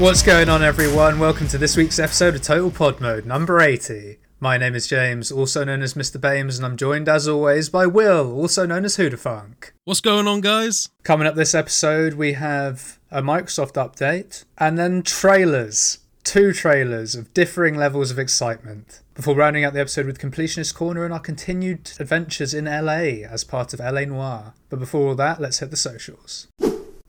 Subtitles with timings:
[0.00, 1.18] What's going on, everyone?
[1.18, 4.16] Welcome to this week's episode of Total Pod Mode, number 80.
[4.40, 6.18] My name is James, also known as Mr.
[6.18, 9.72] Bames, and I'm joined as always by Will, also known as whodahfunk.
[9.84, 10.88] What's going on, guys?
[11.02, 15.98] Coming up this episode, we have a Microsoft update and then trailers.
[16.24, 19.02] Two trailers of differing levels of excitement.
[19.12, 23.44] Before rounding out the episode with Completionist Corner and our continued adventures in LA as
[23.44, 24.54] part of LA Noire.
[24.70, 26.48] But before all that, let's hit the socials.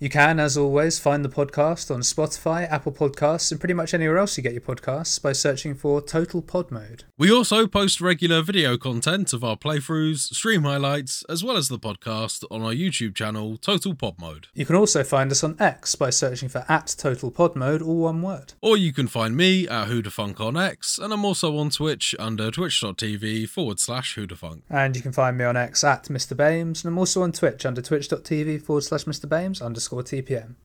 [0.02, 4.18] You can, as always, find the podcast on Spotify, Apple Podcasts, and pretty much anywhere
[4.18, 7.04] else you get your podcasts by searching for Total Pod Mode.
[7.20, 11.78] We also post regular video content of our playthroughs, stream highlights, as well as the
[11.78, 14.48] podcast on our YouTube channel, Total Pod Mode.
[14.56, 18.00] You can also find us on X by searching for at Total Pod Mode, all
[18.00, 18.54] one word.
[18.60, 22.50] Or you can find me at whodahfunk on X, and I'm also on Twitch under
[22.50, 24.64] twitch.tv forward slash whodahfunk.
[24.68, 26.36] And you can find me on X at Mr.
[26.36, 29.30] Bames, and I'm also on Twitch under twitch.tv forward slash Mr.
[29.30, 30.56] Bames underscore TPM.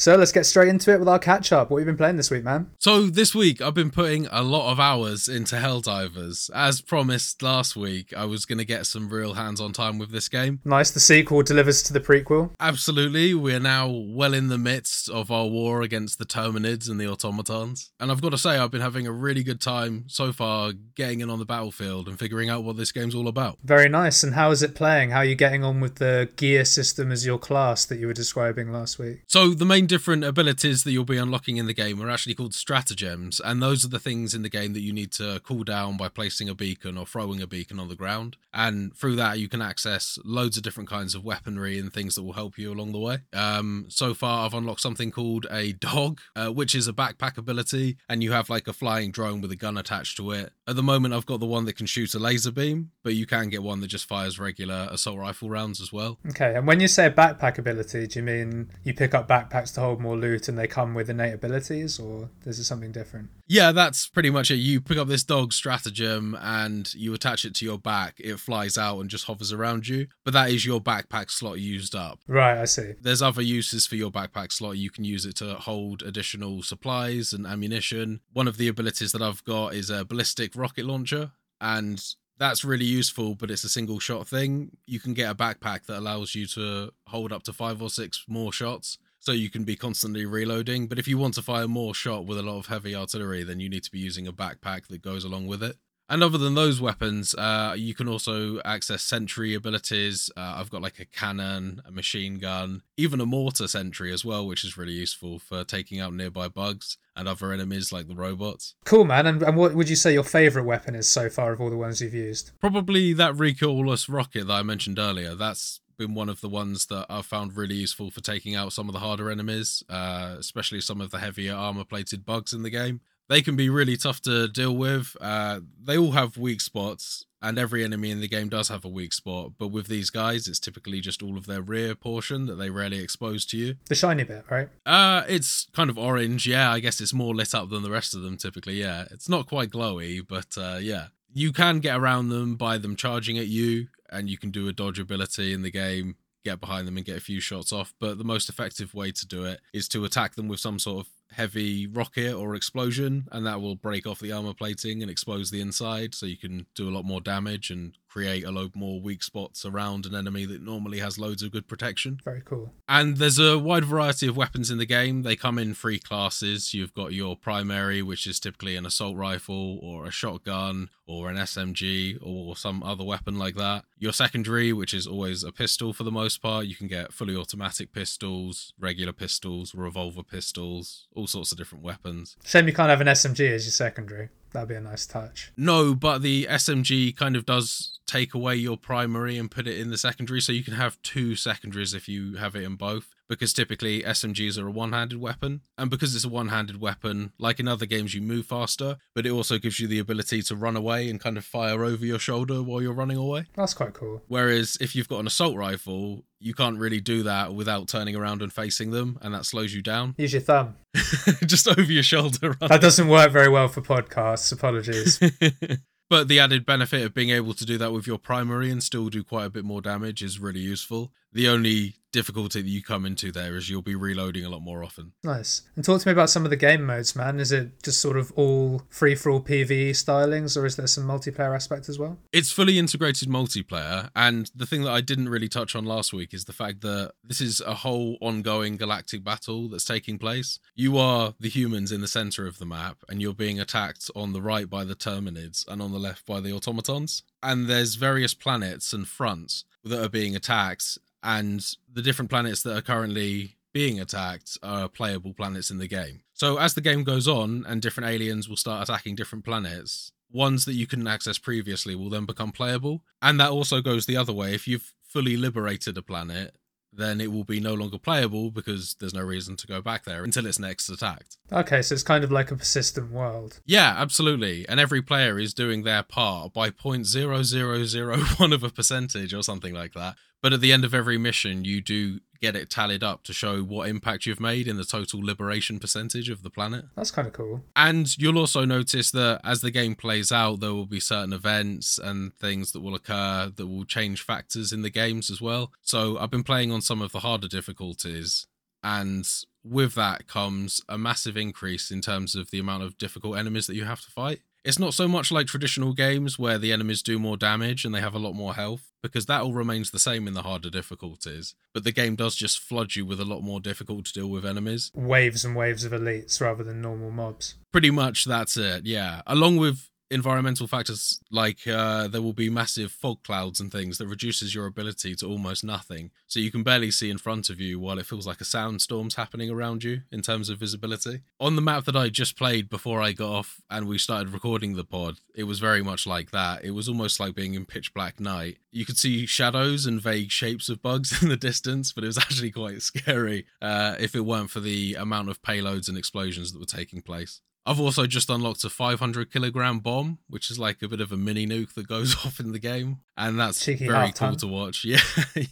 [0.00, 1.68] So let's get straight into it with our catch up.
[1.68, 2.70] What have you been playing this week, man?
[2.78, 6.48] So this week I've been putting a lot of hours into Helldivers.
[6.54, 10.30] As promised last week, I was going to get some real hands-on time with this
[10.30, 10.60] game.
[10.64, 10.90] Nice.
[10.90, 12.48] The sequel delivers to the prequel.
[12.58, 13.34] Absolutely.
[13.34, 17.90] We're now well in the midst of our war against the Terminids and the Automatons.
[18.00, 21.20] And I've got to say, I've been having a really good time so far getting
[21.20, 23.58] in on the battlefield and figuring out what this game's all about.
[23.64, 24.22] Very nice.
[24.22, 25.10] And how is it playing?
[25.10, 28.14] How are you getting on with the gear system as your class that you were
[28.14, 29.24] describing last week?
[29.26, 32.54] So the main different abilities that you'll be unlocking in the game are actually called
[32.54, 35.96] stratagems, and those are the things in the game that you need to cool down
[35.96, 38.36] by placing a beacon or throwing a beacon on the ground.
[38.54, 42.22] And through that, you can access loads of different kinds of weaponry and things that
[42.22, 43.18] will help you along the way.
[43.32, 47.96] Um, so far, I've unlocked something called a dog, uh, which is a backpack ability,
[48.08, 50.52] and you have like a flying drone with a gun attached to it.
[50.68, 53.26] At the moment, I've got the one that can shoot a laser beam, but you
[53.26, 56.20] can get one that just fires regular assault rifle rounds as well.
[56.28, 59.79] Okay, and when you say backpack ability, do you mean you pick up backpacks to
[59.80, 63.30] hold more loot and they come with innate abilities, or is it something different?
[63.48, 64.56] Yeah, that's pretty much it.
[64.56, 68.14] You pick up this dog stratagem and you attach it to your back.
[68.18, 71.94] It flies out and just hovers around you, but that is your backpack slot used
[71.94, 72.20] up.
[72.28, 72.92] Right, I see.
[73.00, 74.76] There's other uses for your backpack slot.
[74.76, 78.20] You can use it to hold additional supplies and ammunition.
[78.32, 82.02] One of the abilities that I've got is a ballistic rocket launcher, and
[82.38, 84.70] that's really useful, but it's a single shot thing.
[84.86, 88.24] You can get a backpack that allows you to hold up to five or six
[88.26, 88.96] more shots.
[89.20, 90.86] So you can be constantly reloading.
[90.86, 93.60] But if you want to fire more shot with a lot of heavy artillery, then
[93.60, 95.76] you need to be using a backpack that goes along with it.
[96.08, 100.28] And other than those weapons, uh, you can also access sentry abilities.
[100.36, 104.44] Uh, I've got like a cannon, a machine gun, even a mortar sentry as well,
[104.44, 108.74] which is really useful for taking out nearby bugs and other enemies like the robots.
[108.84, 109.24] Cool, man.
[109.26, 111.76] And, and what would you say your favourite weapon is so far of all the
[111.76, 112.58] ones you've used?
[112.58, 115.36] Probably that recoilless rocket that I mentioned earlier.
[115.36, 118.88] That's been one of the ones that I've found really useful for taking out some
[118.88, 122.70] of the harder enemies, uh, especially some of the heavier armor plated bugs in the
[122.70, 123.02] game.
[123.28, 125.14] They can be really tough to deal with.
[125.20, 128.88] Uh, they all have weak spots, and every enemy in the game does have a
[128.88, 129.52] weak spot.
[129.58, 132.98] But with these guys, it's typically just all of their rear portion that they rarely
[132.98, 133.76] expose to you.
[133.88, 134.70] The shiny bit, right?
[134.86, 136.48] Uh, it's kind of orange.
[136.48, 138.80] Yeah, I guess it's more lit up than the rest of them typically.
[138.80, 141.08] Yeah, it's not quite glowy, but uh, yeah.
[141.32, 144.72] You can get around them by them charging at you, and you can do a
[144.72, 147.94] dodge ability in the game, get behind them and get a few shots off.
[148.00, 151.06] But the most effective way to do it is to attack them with some sort
[151.06, 155.50] of heavy rocket or explosion, and that will break off the armor plating and expose
[155.50, 159.00] the inside, so you can do a lot more damage and create a lot more
[159.00, 162.20] weak spots around an enemy that normally has loads of good protection.
[162.24, 162.72] Very cool.
[162.88, 165.22] And there's a wide variety of weapons in the game.
[165.22, 166.74] They come in three classes.
[166.74, 171.36] You've got your primary, which is typically an assault rifle or a shotgun or an
[171.36, 173.84] SMG or some other weapon like that.
[173.98, 176.66] Your secondary, which is always a pistol for the most part.
[176.66, 182.36] You can get fully automatic pistols, regular pistols, revolver pistols, all sorts of different weapons.
[182.44, 184.30] Shame you can't have an SMG as your secondary.
[184.52, 185.52] That'd be a nice touch.
[185.56, 189.90] No, but the SMG kind of does take away your primary and put it in
[189.90, 193.14] the secondary, so you can have two secondaries if you have it in both.
[193.30, 197.32] Because typically SMGs are a one handed weapon, and because it's a one handed weapon,
[197.38, 200.56] like in other games, you move faster, but it also gives you the ability to
[200.56, 203.46] run away and kind of fire over your shoulder while you're running away.
[203.54, 204.22] That's quite cool.
[204.26, 208.42] Whereas if you've got an assault rifle, you can't really do that without turning around
[208.42, 210.16] and facing them, and that slows you down.
[210.18, 210.74] Use your thumb.
[211.46, 212.56] Just over your shoulder.
[212.68, 214.52] That doesn't work very well for podcasts.
[214.52, 215.20] Apologies.
[216.10, 219.08] But the added benefit of being able to do that with your primary and still
[219.08, 221.12] do quite a bit more damage is really useful.
[221.32, 224.82] The only difficulty that you come into there is you'll be reloading a lot more
[224.82, 225.12] often.
[225.22, 225.62] Nice.
[225.76, 227.38] And talk to me about some of the game modes, man.
[227.38, 231.06] Is it just sort of all free for all PvE stylings, or is there some
[231.06, 232.18] multiplayer aspect as well?
[232.32, 236.34] It's fully integrated multiplayer, and the thing that I didn't really touch on last week
[236.34, 240.58] is the fact that this is a whole ongoing galactic battle that's taking place.
[240.74, 244.32] You are the humans in the center of the map, and you're being attacked on
[244.32, 247.22] the right by the Terminids and on the left by the automatons.
[247.40, 252.76] And there's various planets and fronts that are being attacked, and the different planets that
[252.76, 256.22] are currently being attacked are playable planets in the game.
[256.34, 260.64] So as the game goes on and different aliens will start attacking different planets, ones
[260.64, 263.02] that you couldn't access previously will then become playable.
[263.22, 264.54] And that also goes the other way.
[264.54, 266.56] If you've fully liberated a planet,
[266.92, 270.24] then it will be no longer playable because there's no reason to go back there
[270.24, 271.36] until it's next attacked.
[271.52, 273.60] Okay, so it's kind of like a persistent world.
[273.64, 274.68] Yeah, absolutely.
[274.68, 279.92] And every player is doing their part by 0.0001 of a percentage or something like
[279.94, 280.16] that.
[280.42, 283.62] But at the end of every mission, you do get it tallied up to show
[283.62, 286.86] what impact you've made in the total liberation percentage of the planet.
[286.96, 287.62] That's kind of cool.
[287.76, 291.98] And you'll also notice that as the game plays out, there will be certain events
[291.98, 295.72] and things that will occur that will change factors in the games as well.
[295.82, 298.46] So I've been playing on some of the harder difficulties,
[298.82, 299.28] and
[299.62, 303.76] with that comes a massive increase in terms of the amount of difficult enemies that
[303.76, 304.40] you have to fight.
[304.64, 308.00] It's not so much like traditional games where the enemies do more damage and they
[308.00, 311.54] have a lot more health, because that all remains the same in the harder difficulties.
[311.72, 314.44] But the game does just flood you with a lot more difficult to deal with
[314.44, 314.90] enemies.
[314.94, 317.54] Waves and waves of elites rather than normal mobs.
[317.72, 319.22] Pretty much that's it, yeah.
[319.26, 324.06] Along with environmental factors like uh, there will be massive fog clouds and things that
[324.06, 326.10] reduces your ability to almost nothing.
[326.26, 329.14] So you can barely see in front of you while it feels like a soundstorm's
[329.14, 331.20] happening around you in terms of visibility.
[331.38, 334.74] On the map that i just played before i got off and we started recording
[334.74, 336.64] the pod it was very much like that.
[336.64, 338.58] It was almost like being in pitch black night.
[338.72, 342.18] You could see shadows and vague shapes of bugs in the distance but it was
[342.26, 346.58] actually quite scary uh, if it weren't for the amount of payloads and explosions that
[346.58, 350.88] were taking place I've also just unlocked a 500 kilogram bomb, which is like a
[350.88, 354.06] bit of a mini nuke that goes off in the game, and that's Cheeky very
[354.06, 354.36] cool ton.
[354.38, 354.84] to watch.
[354.84, 354.98] Yeah,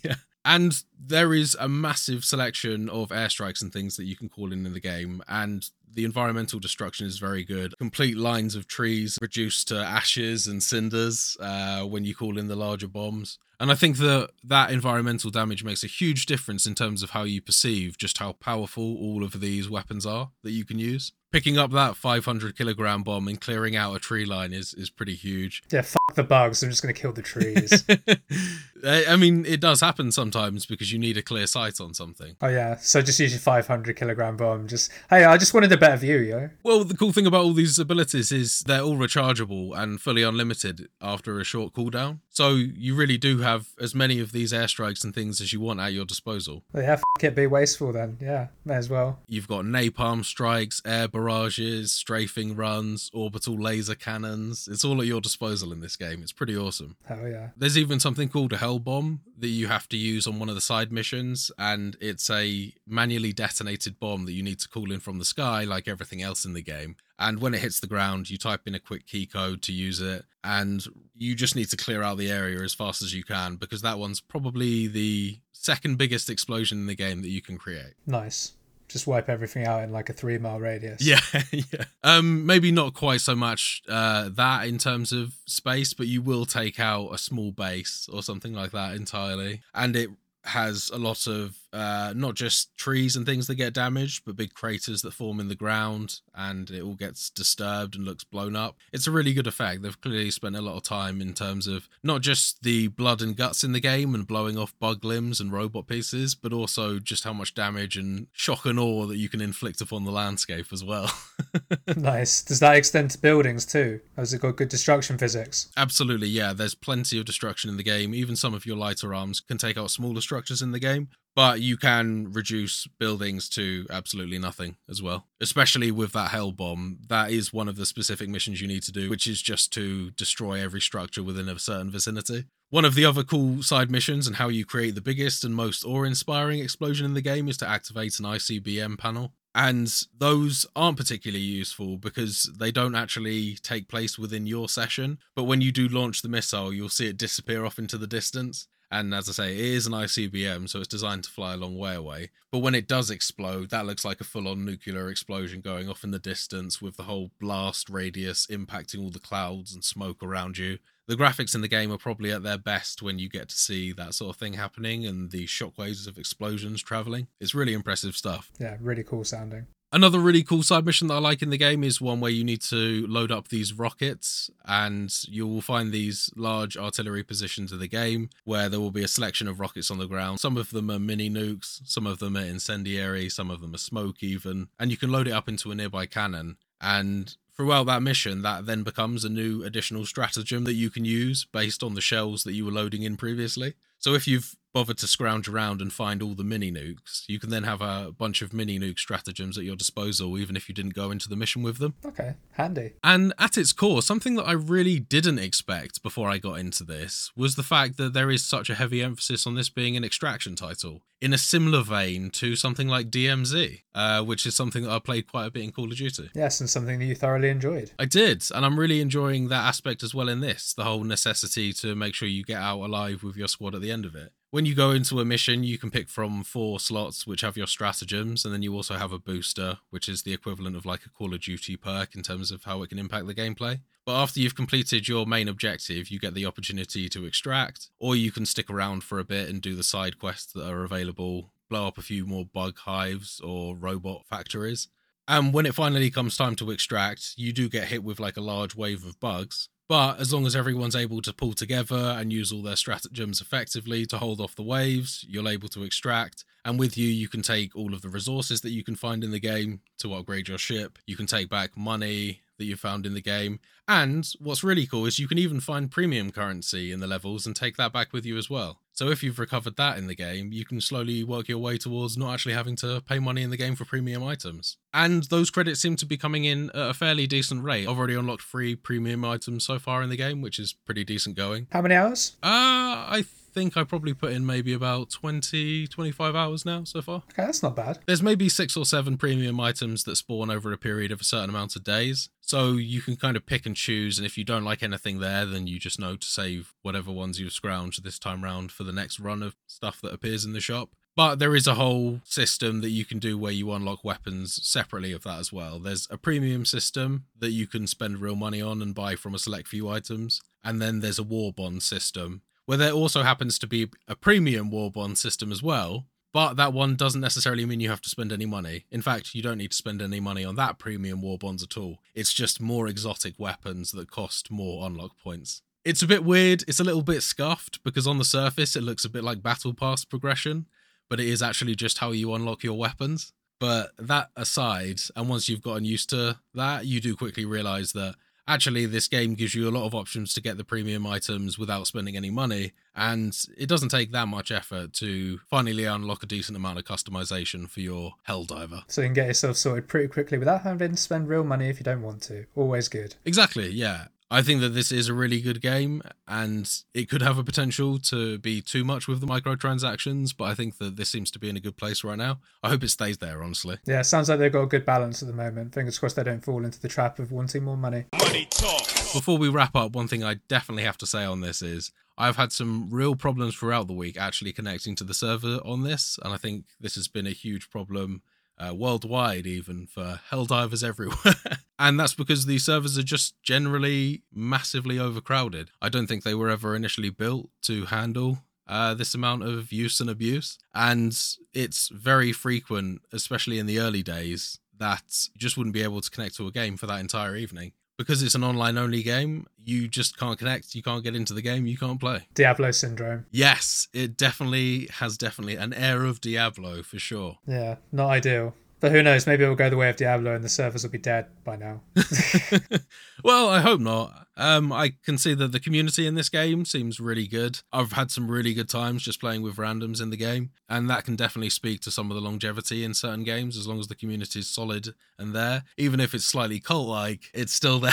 [0.03, 0.17] yeah.
[0.45, 4.67] And there is a massive selection of airstrikes and things that you can call in
[4.67, 7.75] in the game, and the environmental destruction is very good.
[7.79, 12.57] Complete lines of trees reduced to ashes and cinders uh, when you call in the
[12.57, 13.39] larger bombs.
[13.61, 17.25] And I think that that environmental damage makes a huge difference in terms of how
[17.25, 21.13] you perceive just how powerful all of these weapons are that you can use.
[21.31, 25.15] Picking up that 500 kilogram bomb and clearing out a tree line is, is pretty
[25.15, 25.63] huge.
[25.71, 26.63] Yeah, fuck the bugs.
[26.63, 27.85] I'm just going to kill the trees.
[28.85, 32.37] I I mean, it does happen sometimes because you need a clear sight on something.
[32.41, 32.77] oh, yeah.
[32.77, 34.69] So just use your 500 kilogram bomb.
[34.69, 36.51] Just, hey, I just wanted a better view, yo.
[36.63, 40.89] Well, the cool thing about all these abilities is they're all rechargeable and fully unlimited
[41.01, 42.21] after a short cooldown.
[42.31, 45.81] So you really do have as many of these airstrikes and things as you want
[45.81, 46.63] at your disposal.
[46.73, 48.19] Well, yeah, fuck it, be wasteful then.
[48.21, 49.19] Yeah, may as well.
[49.27, 54.69] You've got napalm strikes, air barrages, strafing runs, orbital laser cannons.
[54.71, 56.23] It's all at your disposal in this game.
[56.23, 56.97] It's pretty awesome.
[57.07, 57.49] Hell yeah.
[57.57, 60.61] There's even something called a bomb that you have to use on one of the
[60.61, 65.21] side missions, and it's a manually detonated bomb that you need to call in from
[65.21, 66.97] the sky, like everything else in the game.
[67.21, 70.01] And when it hits the ground, you type in a quick key code to use
[70.01, 70.85] it, and
[71.15, 74.01] you just need to clear out the area as fast as you can because that
[74.01, 77.95] one's probably the second biggest explosion in the game that you can create.
[78.07, 78.55] Nice.
[78.89, 81.01] Just wipe everything out in like a three mile radius.
[81.01, 81.21] Yeah,
[81.53, 81.85] yeah.
[82.03, 86.47] Um, maybe not quite so much uh, that in terms of space, but you will
[86.47, 90.11] take out a small base or something like that entirely, and it
[90.45, 94.55] has a lot of uh, not just trees and things that get damaged, but big
[94.55, 98.77] craters that form in the ground, and it all gets disturbed and looks blown up.
[98.93, 99.83] It's a really good effect.
[99.83, 103.37] They've clearly spent a lot of time in terms of not just the blood and
[103.37, 107.25] guts in the game and blowing off bug limbs and robot pieces, but also just
[107.25, 110.85] how much damage and shock and awe that you can inflict upon the landscape as
[110.85, 111.11] well.
[111.97, 112.43] nice.
[112.43, 114.01] Does that extend to buildings too?
[114.17, 115.69] Has it got good destruction physics?
[115.77, 116.53] Absolutely, yeah.
[116.53, 118.15] There's plenty of destruction in the game.
[118.15, 121.61] Even some of your lighter arms can take out smaller structures in the game, but
[121.61, 125.29] you can reduce buildings to absolutely nothing as well.
[125.41, 126.99] Especially with that hell bomb.
[127.07, 130.11] That is one of the specific missions you need to do, which is just to
[130.11, 132.47] destroy every structure within a certain vicinity.
[132.71, 135.85] One of the other cool side missions and how you create the biggest and most
[135.85, 139.31] awe inspiring explosion in the game is to activate an ICBM panel.
[139.55, 145.19] And those aren't particularly useful because they don't actually take place within your session.
[145.37, 148.67] But when you do launch the missile, you'll see it disappear off into the distance.
[148.91, 151.77] And as I say, it is an ICBM, so it's designed to fly a long
[151.77, 152.31] way away.
[152.51, 156.05] But when it does explode, that looks like a full on nuclear explosion going off
[156.05, 160.57] in the distance with the whole blast radius impacting all the clouds and smoke around
[160.57, 160.79] you.
[161.07, 163.93] The graphics in the game are probably at their best when you get to see
[163.93, 167.29] that sort of thing happening and the shockwaves of explosions traveling.
[167.41, 168.51] It's really impressive stuff.
[168.59, 169.67] Yeah, really cool sounding.
[169.91, 172.45] Another really cool side mission that I like in the game is one where you
[172.45, 177.79] need to load up these rockets, and you will find these large artillery positions in
[177.79, 180.41] the game where there will be a selection of rockets on the ground.
[180.41, 183.79] Some of them are mini nukes, some of them are incendiary, some of them are
[183.79, 186.59] smoke, even, and you can load it up into a nearby cannon.
[186.83, 191.47] And throughout that mission, that then becomes a new additional stratagem that you can use
[191.51, 193.73] based on the shells that you were loading in previously.
[193.99, 197.51] So if you've bothered to scrounge around and find all the mini nukes, you can
[197.51, 200.95] then have a bunch of mini nuke stratagems at your disposal, even if you didn't
[200.95, 201.95] go into the mission with them.
[202.05, 202.93] Okay, handy.
[203.03, 207.31] And at its core, something that I really didn't expect before I got into this
[207.37, 210.55] was the fact that there is such a heavy emphasis on this being an extraction
[210.55, 214.99] title, in a similar vein to something like DMZ, uh, which is something that I
[214.99, 216.31] played quite a bit in Call of Duty.
[216.35, 217.91] Yes, and something that you thoroughly enjoyed.
[217.99, 221.73] I did, and I'm really enjoying that aspect as well in this the whole necessity
[221.75, 224.33] to make sure you get out alive with your squad at the end of it.
[224.51, 227.67] When you go into a mission, you can pick from four slots which have your
[227.67, 231.11] stratagems, and then you also have a booster, which is the equivalent of like a
[231.11, 233.81] Call of Duty perk in terms of how it can impact the gameplay.
[234.07, 238.33] But after you've completed your main objective, you get the opportunity to extract, or you
[238.33, 241.87] can stick around for a bit and do the side quests that are available, blow
[241.87, 244.89] up a few more bug hives or robot factories.
[245.29, 248.41] And when it finally comes time to extract, you do get hit with like a
[248.41, 252.53] large wave of bugs, but as long as everyone's able to pull together and use
[252.53, 256.45] all their stratagems effectively to hold off the waves, you're able to extract.
[256.65, 259.31] And with you, you can take all of the resources that you can find in
[259.31, 260.99] the game to upgrade your ship.
[261.07, 263.61] You can take back money that you found in the game.
[263.87, 267.57] And what's really cool is you can even find premium currency in the levels and
[267.57, 268.81] take that back with you as well.
[268.99, 272.19] So if you've recovered that in the game, you can slowly work your way towards
[272.19, 274.77] not actually having to pay money in the game for premium items.
[274.93, 277.87] And those credits seem to be coming in at a fairly decent rate.
[277.87, 281.37] I've already unlocked three premium items so far in the game, which is pretty decent
[281.37, 281.69] going.
[281.71, 282.33] How many hours?
[282.43, 287.23] Uh, I think I probably put in maybe about 20, 25 hours now so far.
[287.31, 287.99] Okay, that's not bad.
[288.07, 291.51] There's maybe six or seven premium items that spawn over a period of a certain
[291.51, 292.31] amount of days.
[292.41, 294.19] So you can kind of pick and choose.
[294.19, 297.39] And if you don't like anything there, then you just know to save whatever ones
[297.39, 300.61] you've scrounged this time round for the next run of stuff that appears in the
[300.61, 300.91] shop.
[301.19, 305.11] But there is a whole system that you can do where you unlock weapons separately
[305.11, 305.81] of that as well.
[305.81, 309.39] There's a premium system that you can spend real money on and buy from a
[309.41, 310.41] select few items.
[310.63, 314.71] And then there's a war bond system where there also happens to be a premium
[314.71, 316.05] war bond system as well.
[316.35, 318.85] But that one doesn't necessarily mean you have to spend any money.
[318.91, 321.79] In fact, you don't need to spend any money on that premium war bonds at
[321.79, 321.97] all.
[322.15, 325.63] It's just more exotic weapons that cost more unlock points.
[325.83, 329.07] It's a bit weird, it's a little bit scuffed because on the surface it looks
[329.07, 330.67] a bit like battle pass progression,
[331.09, 333.33] but it is actually just how you unlock your weapons.
[333.59, 338.17] But that aside, and once you've gotten used to that, you do quickly realize that
[338.49, 341.87] actually this game gives you a lot of options to get the premium items without
[341.87, 346.57] spending any money and it doesn't take that much effort to finally unlock a decent
[346.57, 350.63] amount of customization for your helldiver So you can get yourself sorted pretty quickly without
[350.63, 352.47] having to spend real money if you don't want to.
[352.57, 353.15] Always good.
[353.25, 357.39] exactly yeah I think that this is a really good game and it could have
[357.39, 361.31] a potential to be too much with the microtransactions, but I think that this seems
[361.31, 362.41] to be in a good place right now.
[362.63, 363.79] I hope it stays there, honestly.
[363.87, 365.75] Yeah, sounds like they've got a good balance at the moment.
[365.75, 368.05] Fingers crossed they don't fall into the trap of wanting more money.
[368.19, 368.87] Money talk.
[369.15, 372.37] Before we wrap up, one thing I definitely have to say on this is I've
[372.37, 376.35] had some real problems throughout the week actually connecting to the server on this, and
[376.35, 378.21] I think this has been a huge problem
[378.59, 381.35] uh, worldwide, even for Helldivers everywhere.
[381.79, 385.71] and that's because the servers are just generally massively overcrowded.
[385.81, 390.01] I don't think they were ever initially built to handle uh, this amount of use
[390.01, 390.59] and abuse.
[390.75, 391.17] And
[391.55, 396.11] it's very frequent, especially in the early days, that you just wouldn't be able to
[396.11, 397.73] connect to a game for that entire evening.
[397.99, 401.43] Because it's an online only game, you just can't connect, you can't get into the
[401.43, 402.29] game, you can't play.
[402.33, 403.27] Diablo syndrome.
[403.33, 407.39] Yes, it definitely has definitely an air of Diablo for sure.
[407.45, 408.55] Yeah, not ideal.
[408.81, 409.27] But who knows?
[409.27, 411.57] Maybe it will go the way of Diablo and the servers will be dead by
[411.57, 411.81] now.
[413.25, 414.29] well, I hope not.
[414.37, 417.59] Um, I can see that the community in this game seems really good.
[417.73, 421.05] I've had some really good times just playing with randoms in the game, and that
[421.05, 423.97] can definitely speak to some of the longevity in certain games as long as the
[423.97, 425.65] community is solid and there.
[425.77, 427.93] Even if it's slightly cult like, it's still there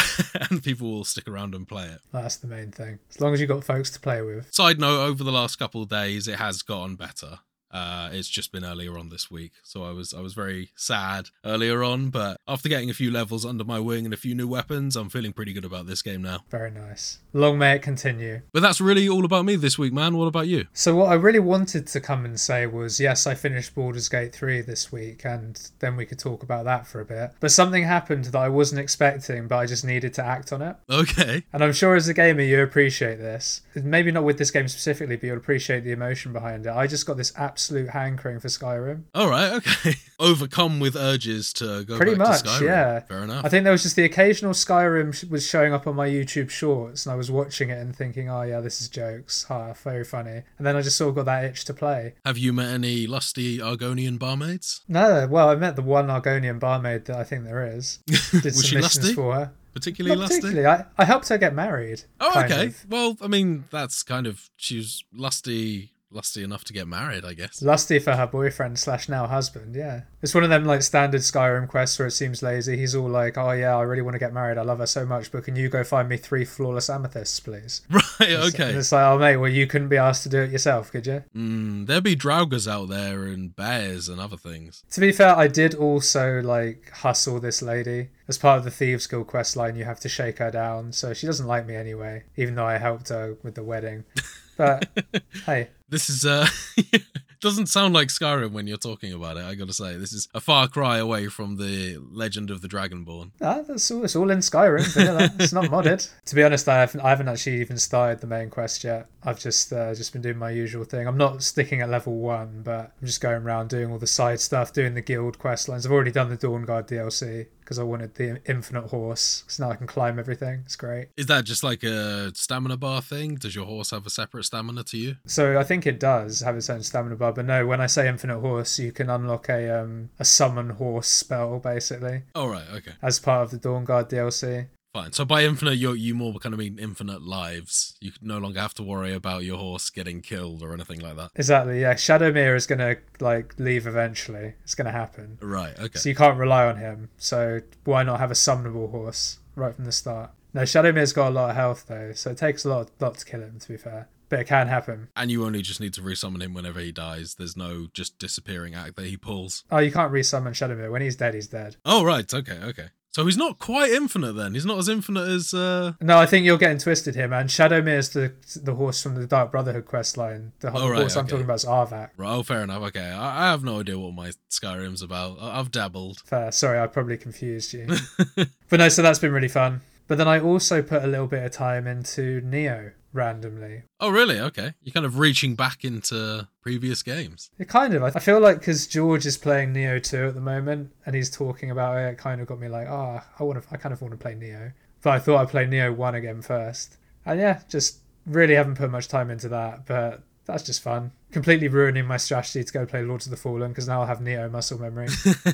[0.52, 2.02] and people will stick around and play it.
[2.12, 3.00] That's the main thing.
[3.10, 4.54] As long as you've got folks to play with.
[4.54, 7.40] Side note, over the last couple of days, it has gotten better.
[7.76, 11.28] Uh, it's just been earlier on this week, so I was I was very sad
[11.44, 12.10] earlier on.
[12.10, 15.10] But after getting a few levels under my wing and a few new weapons, I'm
[15.10, 16.46] feeling pretty good about this game now.
[16.50, 17.20] Very nice.
[17.34, 18.44] Long may it continue.
[18.54, 20.16] But that's really all about me this week, man.
[20.16, 20.68] What about you?
[20.72, 24.34] So what I really wanted to come and say was, yes, I finished Baldur's Gate
[24.34, 27.32] 3 this week, and then we could talk about that for a bit.
[27.42, 30.78] But something happened that I wasn't expecting, but I just needed to act on it.
[30.90, 31.44] Okay.
[31.52, 33.64] And I'm sure as a gamer you appreciate this.
[33.76, 36.72] Maybe not with this game specifically, but you'll appreciate the emotion behind it.
[36.72, 39.04] I just got this absolute hankering for Skyrim.
[39.14, 39.54] All right.
[39.54, 39.94] Okay.
[40.20, 42.62] Overcome with urges to go Pretty back much, to Skyrim.
[42.66, 43.00] yeah.
[43.02, 43.44] Fair enough.
[43.46, 46.50] I think there was just the occasional Skyrim sh- was showing up on my YouTube
[46.50, 49.44] shorts, and I was watching it and thinking, "Oh yeah, this is jokes.
[49.46, 52.14] Ha, very funny." And then I just sort of got that itch to play.
[52.26, 54.82] Have you met any lusty Argonian barmaids?
[54.88, 58.00] No, well, I met the one Argonian barmaid that I think there is.
[58.06, 59.14] Did Was some she missions lusty?
[59.14, 59.52] for her.
[59.74, 60.40] Particularly Not lusty?
[60.40, 60.68] particularly.
[60.68, 62.04] I, I helped her get married.
[62.22, 62.68] Oh, okay.
[62.68, 62.86] of.
[62.90, 67.34] Well, I mean, that's kind of she was lusty, lusty enough to get married, I
[67.34, 67.62] guess.
[67.62, 70.02] Lusty for her boyfriend slash now husband, yeah.
[70.22, 72.78] It's one of them like standard Skyrim quests where it seems lazy.
[72.78, 75.06] He's all like, Oh yeah, I really want to get married, I love her so
[75.06, 77.82] much, but can you go find me three flawless amethysts, please?
[78.20, 78.30] Right.
[78.32, 78.72] And Okay.
[78.72, 81.24] it's like, Oh mate, well you couldn't be asked to do it yourself, could you?
[81.36, 84.84] Mm, there'd be draugrs out there and bears and other things.
[84.92, 88.10] To be fair, I did also like hustle this lady.
[88.28, 91.14] As part of the Thieves Guild quest line, you have to shake her down, so
[91.14, 94.06] she doesn't like me anyway, even though I helped her with the wedding.
[94.58, 94.88] But
[95.46, 96.48] hey, This is uh
[97.42, 99.44] doesn't sound like Skyrim when you're talking about it.
[99.46, 103.32] I gotta say, this is a far cry away from the Legend of the Dragonborn.
[103.42, 104.04] ah, that's all.
[104.04, 104.94] It's all in Skyrim.
[104.94, 105.30] vanilla.
[105.40, 106.10] it's not modded.
[106.26, 107.02] To be honest, I haven't.
[107.02, 109.08] I haven't actually even started the main quest yet.
[109.26, 111.08] I've just uh, just been doing my usual thing.
[111.08, 114.40] I'm not sticking at level one, but I'm just going around doing all the side
[114.40, 115.86] stuff, doing the guild quest lines.
[115.86, 119.44] I've already done the Dawnguard DLC because I wanted the infinite horse.
[119.48, 120.62] So now I can climb everything.
[120.66, 121.08] It's great.
[121.18, 123.36] Is that just like a stamina bar thing?
[123.36, 125.16] Does your horse have a separate stamina to you?
[125.26, 127.66] So I think it does have its own stamina bar, but no.
[127.66, 132.22] When I say infinite horse, you can unlock a um a summon horse spell basically
[132.36, 132.92] Oh right, okay.
[133.02, 134.68] as part of the Dawnguard DLC.
[134.96, 135.12] Fine.
[135.12, 137.98] So by infinite, you you more kind of mean infinite lives.
[138.00, 141.32] You no longer have to worry about your horse getting killed or anything like that.
[141.36, 141.82] Exactly.
[141.82, 144.54] Yeah, Shadowmere is gonna like leave eventually.
[144.64, 145.38] It's gonna happen.
[145.42, 145.78] Right.
[145.78, 146.00] Okay.
[146.00, 147.10] So you can't rely on him.
[147.18, 150.32] So why not have a summonable horse right from the start?
[150.54, 153.26] No, Shadowmere's got a lot of health though, so it takes a lot, lot to
[153.26, 153.60] kill him.
[153.60, 155.10] To be fair, but it can happen.
[155.18, 157.36] And you only just need to resummon him whenever he dies.
[157.36, 159.66] There's no just disappearing act that he pulls.
[159.70, 161.34] Oh, you can't resummon Shadowmere when he's dead.
[161.34, 161.76] He's dead.
[161.84, 162.34] Oh right.
[162.34, 162.60] Okay.
[162.64, 162.88] Okay.
[163.16, 164.56] So he's not quite infinite then.
[164.56, 165.54] He's not as infinite as.
[165.54, 167.48] uh No, I think you're getting twisted here, man.
[167.48, 170.52] Shadowmere's the the horse from the Dark Brotherhood quest line.
[170.60, 172.10] The Oh, right, horse I'm talking about is Arvak.
[172.18, 172.84] Right, oh, fair enough.
[172.88, 175.38] Okay, I, I have no idea what my Skyrim's about.
[175.40, 176.24] I, I've dabbled.
[176.26, 176.52] Fair.
[176.52, 177.88] Sorry, I probably confused you.
[178.70, 179.80] but no, so that's been really fun.
[180.10, 183.84] But then I also put a little bit of time into Nioh randomly.
[184.00, 184.40] Oh, really?
[184.40, 184.74] Okay.
[184.82, 187.50] You're kind of reaching back into previous games.
[187.58, 188.04] It kind of.
[188.04, 191.72] I feel like because George is playing Nioh 2 at the moment and he's talking
[191.72, 193.68] about it, it kind of got me like, ah, I want to.
[193.74, 194.74] I kind of want to play Nioh.
[195.02, 196.98] But I thought I'd play Nioh 1 again first.
[197.26, 201.12] And yeah, just really haven't put much time into that, but that's just fun.
[201.32, 204.20] Completely ruining my strategy to go play Lords of the Fallen because now I'll have
[204.20, 205.08] Nioh muscle memory.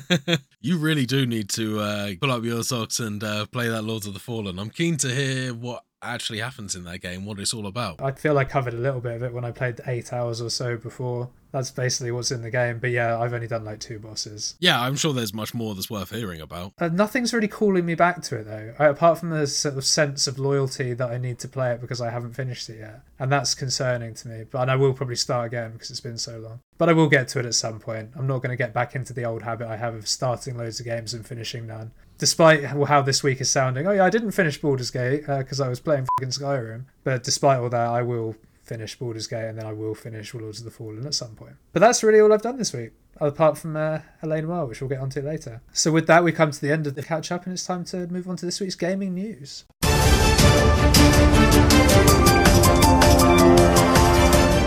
[0.60, 4.06] you really do need to uh, pull up your socks and uh, play that Lords
[4.06, 4.58] of the Fallen.
[4.58, 8.00] I'm keen to hear what actually happens in that game, what it's all about.
[8.02, 10.50] I feel I covered a little bit of it when I played eight hours or
[10.50, 11.30] so before.
[11.52, 12.78] That's basically what's in the game.
[12.78, 14.54] But yeah, I've only done like two bosses.
[14.58, 16.72] Yeah, I'm sure there's much more that's worth hearing about.
[16.78, 19.84] Uh, nothing's really calling me back to it though, uh, apart from the sort of
[19.84, 23.02] sense of loyalty that I need to play it because I haven't finished it yet,
[23.18, 24.44] and that's concerning to me.
[24.50, 26.60] But and I will probably start again because it's been so long.
[26.78, 28.10] But I will get to it at some point.
[28.16, 30.80] I'm not going to get back into the old habit I have of starting loads
[30.80, 31.92] of games and finishing none.
[32.22, 35.66] Despite how this week is sounding, oh yeah, I didn't finish Baldur's Gate because I
[35.68, 36.84] was playing fucking Skyrim.
[37.02, 40.60] But despite all that, I will finish Baldur's Gate and then I will finish Lords
[40.60, 41.56] of the Fallen at some point.
[41.72, 44.88] But that's really all I've done this week, apart from uh, LA Noire, which we'll
[44.88, 45.62] get onto later.
[45.72, 47.82] So with that, we come to the end of the catch up and it's time
[47.86, 49.64] to move on to this week's gaming news.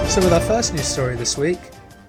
[0.09, 1.59] So with our first news story this week,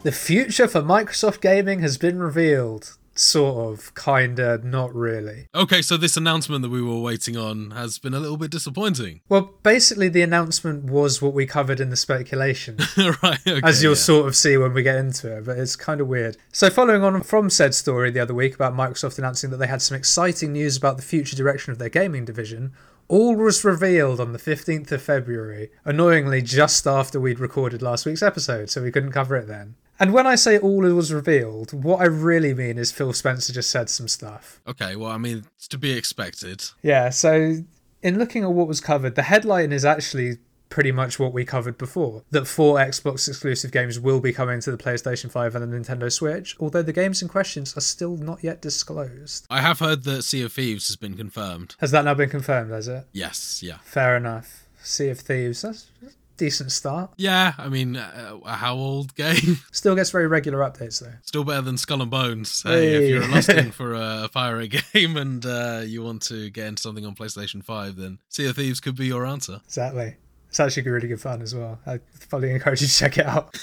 [0.02, 2.98] the future for Microsoft gaming has been revealed.
[3.18, 5.48] Sort of, kinda, not really.
[5.54, 9.22] Okay, so this announcement that we were waiting on has been a little bit disappointing.
[9.28, 12.78] Well, basically, the announcement was what we covered in the speculation.
[13.22, 13.60] right, okay.
[13.64, 13.98] as you'll yeah.
[13.98, 16.36] sort of see when we get into it, but it's kind of weird.
[16.52, 19.82] So, following on from said story the other week about Microsoft announcing that they had
[19.82, 22.72] some exciting news about the future direction of their gaming division,
[23.08, 28.22] all was revealed on the 15th of February, annoyingly just after we'd recorded last week's
[28.22, 29.76] episode, so we couldn't cover it then.
[29.98, 33.70] And when I say all was revealed, what I really mean is Phil Spencer just
[33.70, 34.60] said some stuff.
[34.66, 36.64] Okay, well, I mean, it's to be expected.
[36.82, 37.56] Yeah, so
[38.02, 41.78] in looking at what was covered, the headline is actually pretty much what we covered
[41.78, 45.76] before that four Xbox exclusive games will be coming to the PlayStation 5 and the
[45.76, 49.46] Nintendo Switch, although the games in questions are still not yet disclosed.
[49.48, 51.76] I have heard that Sea of Thieves has been confirmed.
[51.78, 53.06] Has that now been confirmed, has it?
[53.12, 53.78] Yes, yeah.
[53.84, 54.68] Fair enough.
[54.82, 55.86] Sea of Thieves, that's
[56.36, 57.10] decent start.
[57.16, 59.58] Yeah, I mean, uh, a how old game?
[59.72, 61.12] Still gets very regular updates though.
[61.22, 62.62] Still better than Skull and Bones.
[62.62, 63.94] Hey, if you're lusting for
[64.24, 68.18] a pirate game and uh, you want to get into something on PlayStation 5, then
[68.28, 69.60] Sea of Thieves could be your answer.
[69.64, 70.16] Exactly.
[70.48, 71.78] It's actually really good fun as well.
[71.86, 73.54] I fully encourage you to check it out.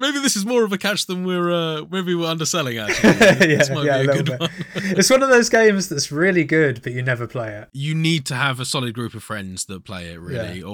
[0.00, 2.78] maybe this is more of a catch than we're uh, maybe we're underselling.
[2.78, 3.34] Actually, yeah,
[3.84, 4.40] yeah, a a little bit.
[4.40, 4.50] one.
[4.74, 7.68] it's one of those games that's really good, but you never play it.
[7.72, 10.64] you need to have a solid group of friends that play it really Yeah.
[10.66, 10.70] or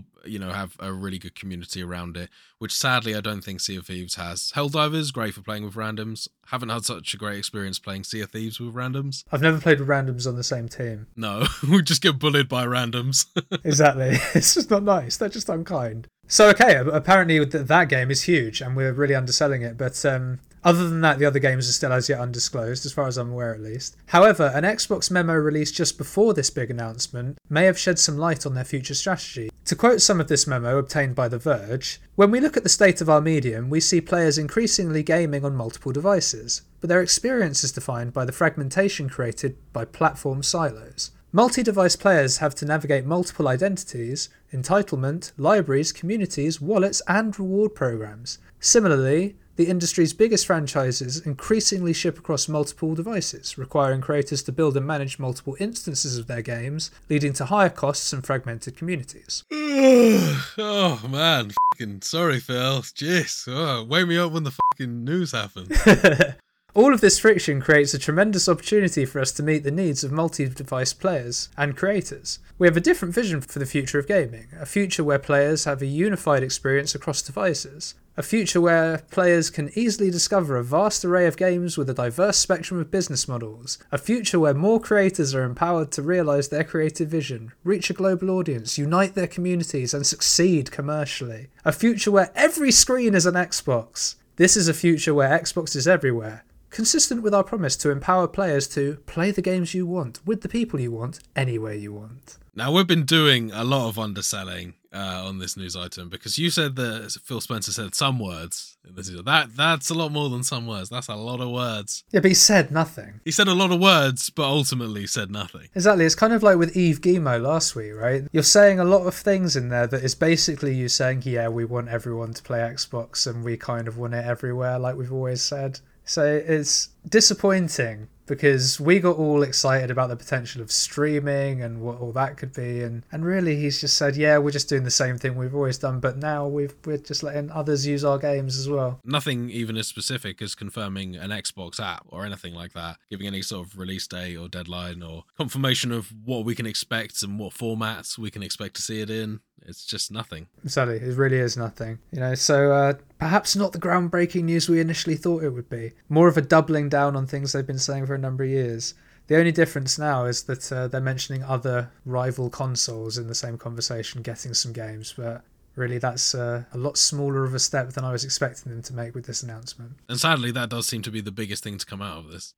[0.00, 3.60] or you know have a really good community around it which sadly i don't think
[3.60, 7.38] sea of thieves has helldivers great for playing with randoms haven't had such a great
[7.38, 10.68] experience playing sea of thieves with randoms I've never played with randoms on the same
[10.68, 11.06] team.
[11.16, 13.26] no we just get bullied by randoms
[13.64, 14.10] Exactly.
[14.34, 15.16] it's just not nice.
[15.16, 16.08] They're just unkind.
[16.26, 19.76] So okay, apparently that game is huge, and we're really underselling it.
[19.76, 23.06] But um, other than that, the other games are still as yet undisclosed, as far
[23.06, 23.96] as I'm aware, at least.
[24.06, 28.46] However, an Xbox memo released just before this big announcement may have shed some light
[28.46, 29.50] on their future strategy.
[29.64, 32.68] To quote some of this memo obtained by The Verge, when we look at the
[32.68, 37.64] state of our medium, we see players increasingly gaming on multiple devices, but their experience
[37.64, 41.10] is defined by the fragmentation created by platform silos.
[41.34, 48.38] Multi device players have to navigate multiple identities, entitlement, libraries, communities, wallets, and reward programs.
[48.60, 54.86] Similarly, the industry's biggest franchises increasingly ship across multiple devices, requiring creators to build and
[54.86, 59.44] manage multiple instances of their games, leading to higher costs and fragmented communities.
[59.52, 65.70] oh man fucking sorry phil jeez oh, wake me up when the fucking news happens
[66.74, 70.10] All of this friction creates a tremendous opportunity for us to meet the needs of
[70.10, 72.38] multi device players and creators.
[72.58, 75.82] We have a different vision for the future of gaming, a future where players have
[75.82, 81.26] a unified experience across devices, a future where players can easily discover a vast array
[81.26, 85.44] of games with a diverse spectrum of business models, a future where more creators are
[85.44, 90.70] empowered to realize their creative vision, reach a global audience, unite their communities, and succeed
[90.70, 94.16] commercially, a future where every screen is an Xbox.
[94.36, 98.68] This is a future where Xbox is everywhere, consistent with our promise to empower players
[98.68, 102.36] to play the games you want, with the people you want, anywhere you want.
[102.54, 106.50] Now we've been doing a lot of underselling uh, on this news item because you
[106.50, 108.76] said that Phil Spencer said some words.
[108.86, 109.10] in this.
[109.24, 110.88] That that's a lot more than some words.
[110.90, 112.04] That's a lot of words.
[112.10, 113.20] Yeah, but he said nothing.
[113.24, 115.68] He said a lot of words, but ultimately said nothing.
[115.74, 118.24] Exactly, it's kind of like with Yves Guillemot last week, right?
[118.32, 121.64] You're saying a lot of things in there that is basically you saying, yeah, we
[121.64, 125.42] want everyone to play Xbox and we kind of want it everywhere, like we've always
[125.42, 125.80] said.
[126.04, 132.00] So it's disappointing because we got all excited about the potential of streaming and what
[132.00, 134.90] all that could be and, and really he's just said yeah we're just doing the
[134.90, 138.58] same thing we've always done but now we've, we're just letting others use our games
[138.58, 142.98] as well Nothing even as specific as confirming an Xbox app or anything like that,
[143.10, 147.22] giving any sort of release date or deadline or confirmation of what we can expect
[147.22, 149.40] and what formats we can expect to see it in.
[149.66, 150.48] It's just nothing.
[150.66, 151.98] Sadly, it really is nothing.
[152.10, 155.92] You know, so uh, perhaps not the groundbreaking news we initially thought it would be.
[156.08, 158.94] More of a doubling down on things they've been saying for a number of years.
[159.28, 163.56] The only difference now is that uh, they're mentioning other rival consoles in the same
[163.56, 165.42] conversation getting some games, but
[165.76, 168.94] really that's uh, a lot smaller of a step than I was expecting them to
[168.94, 169.92] make with this announcement.
[170.08, 172.54] And sadly, that does seem to be the biggest thing to come out of this.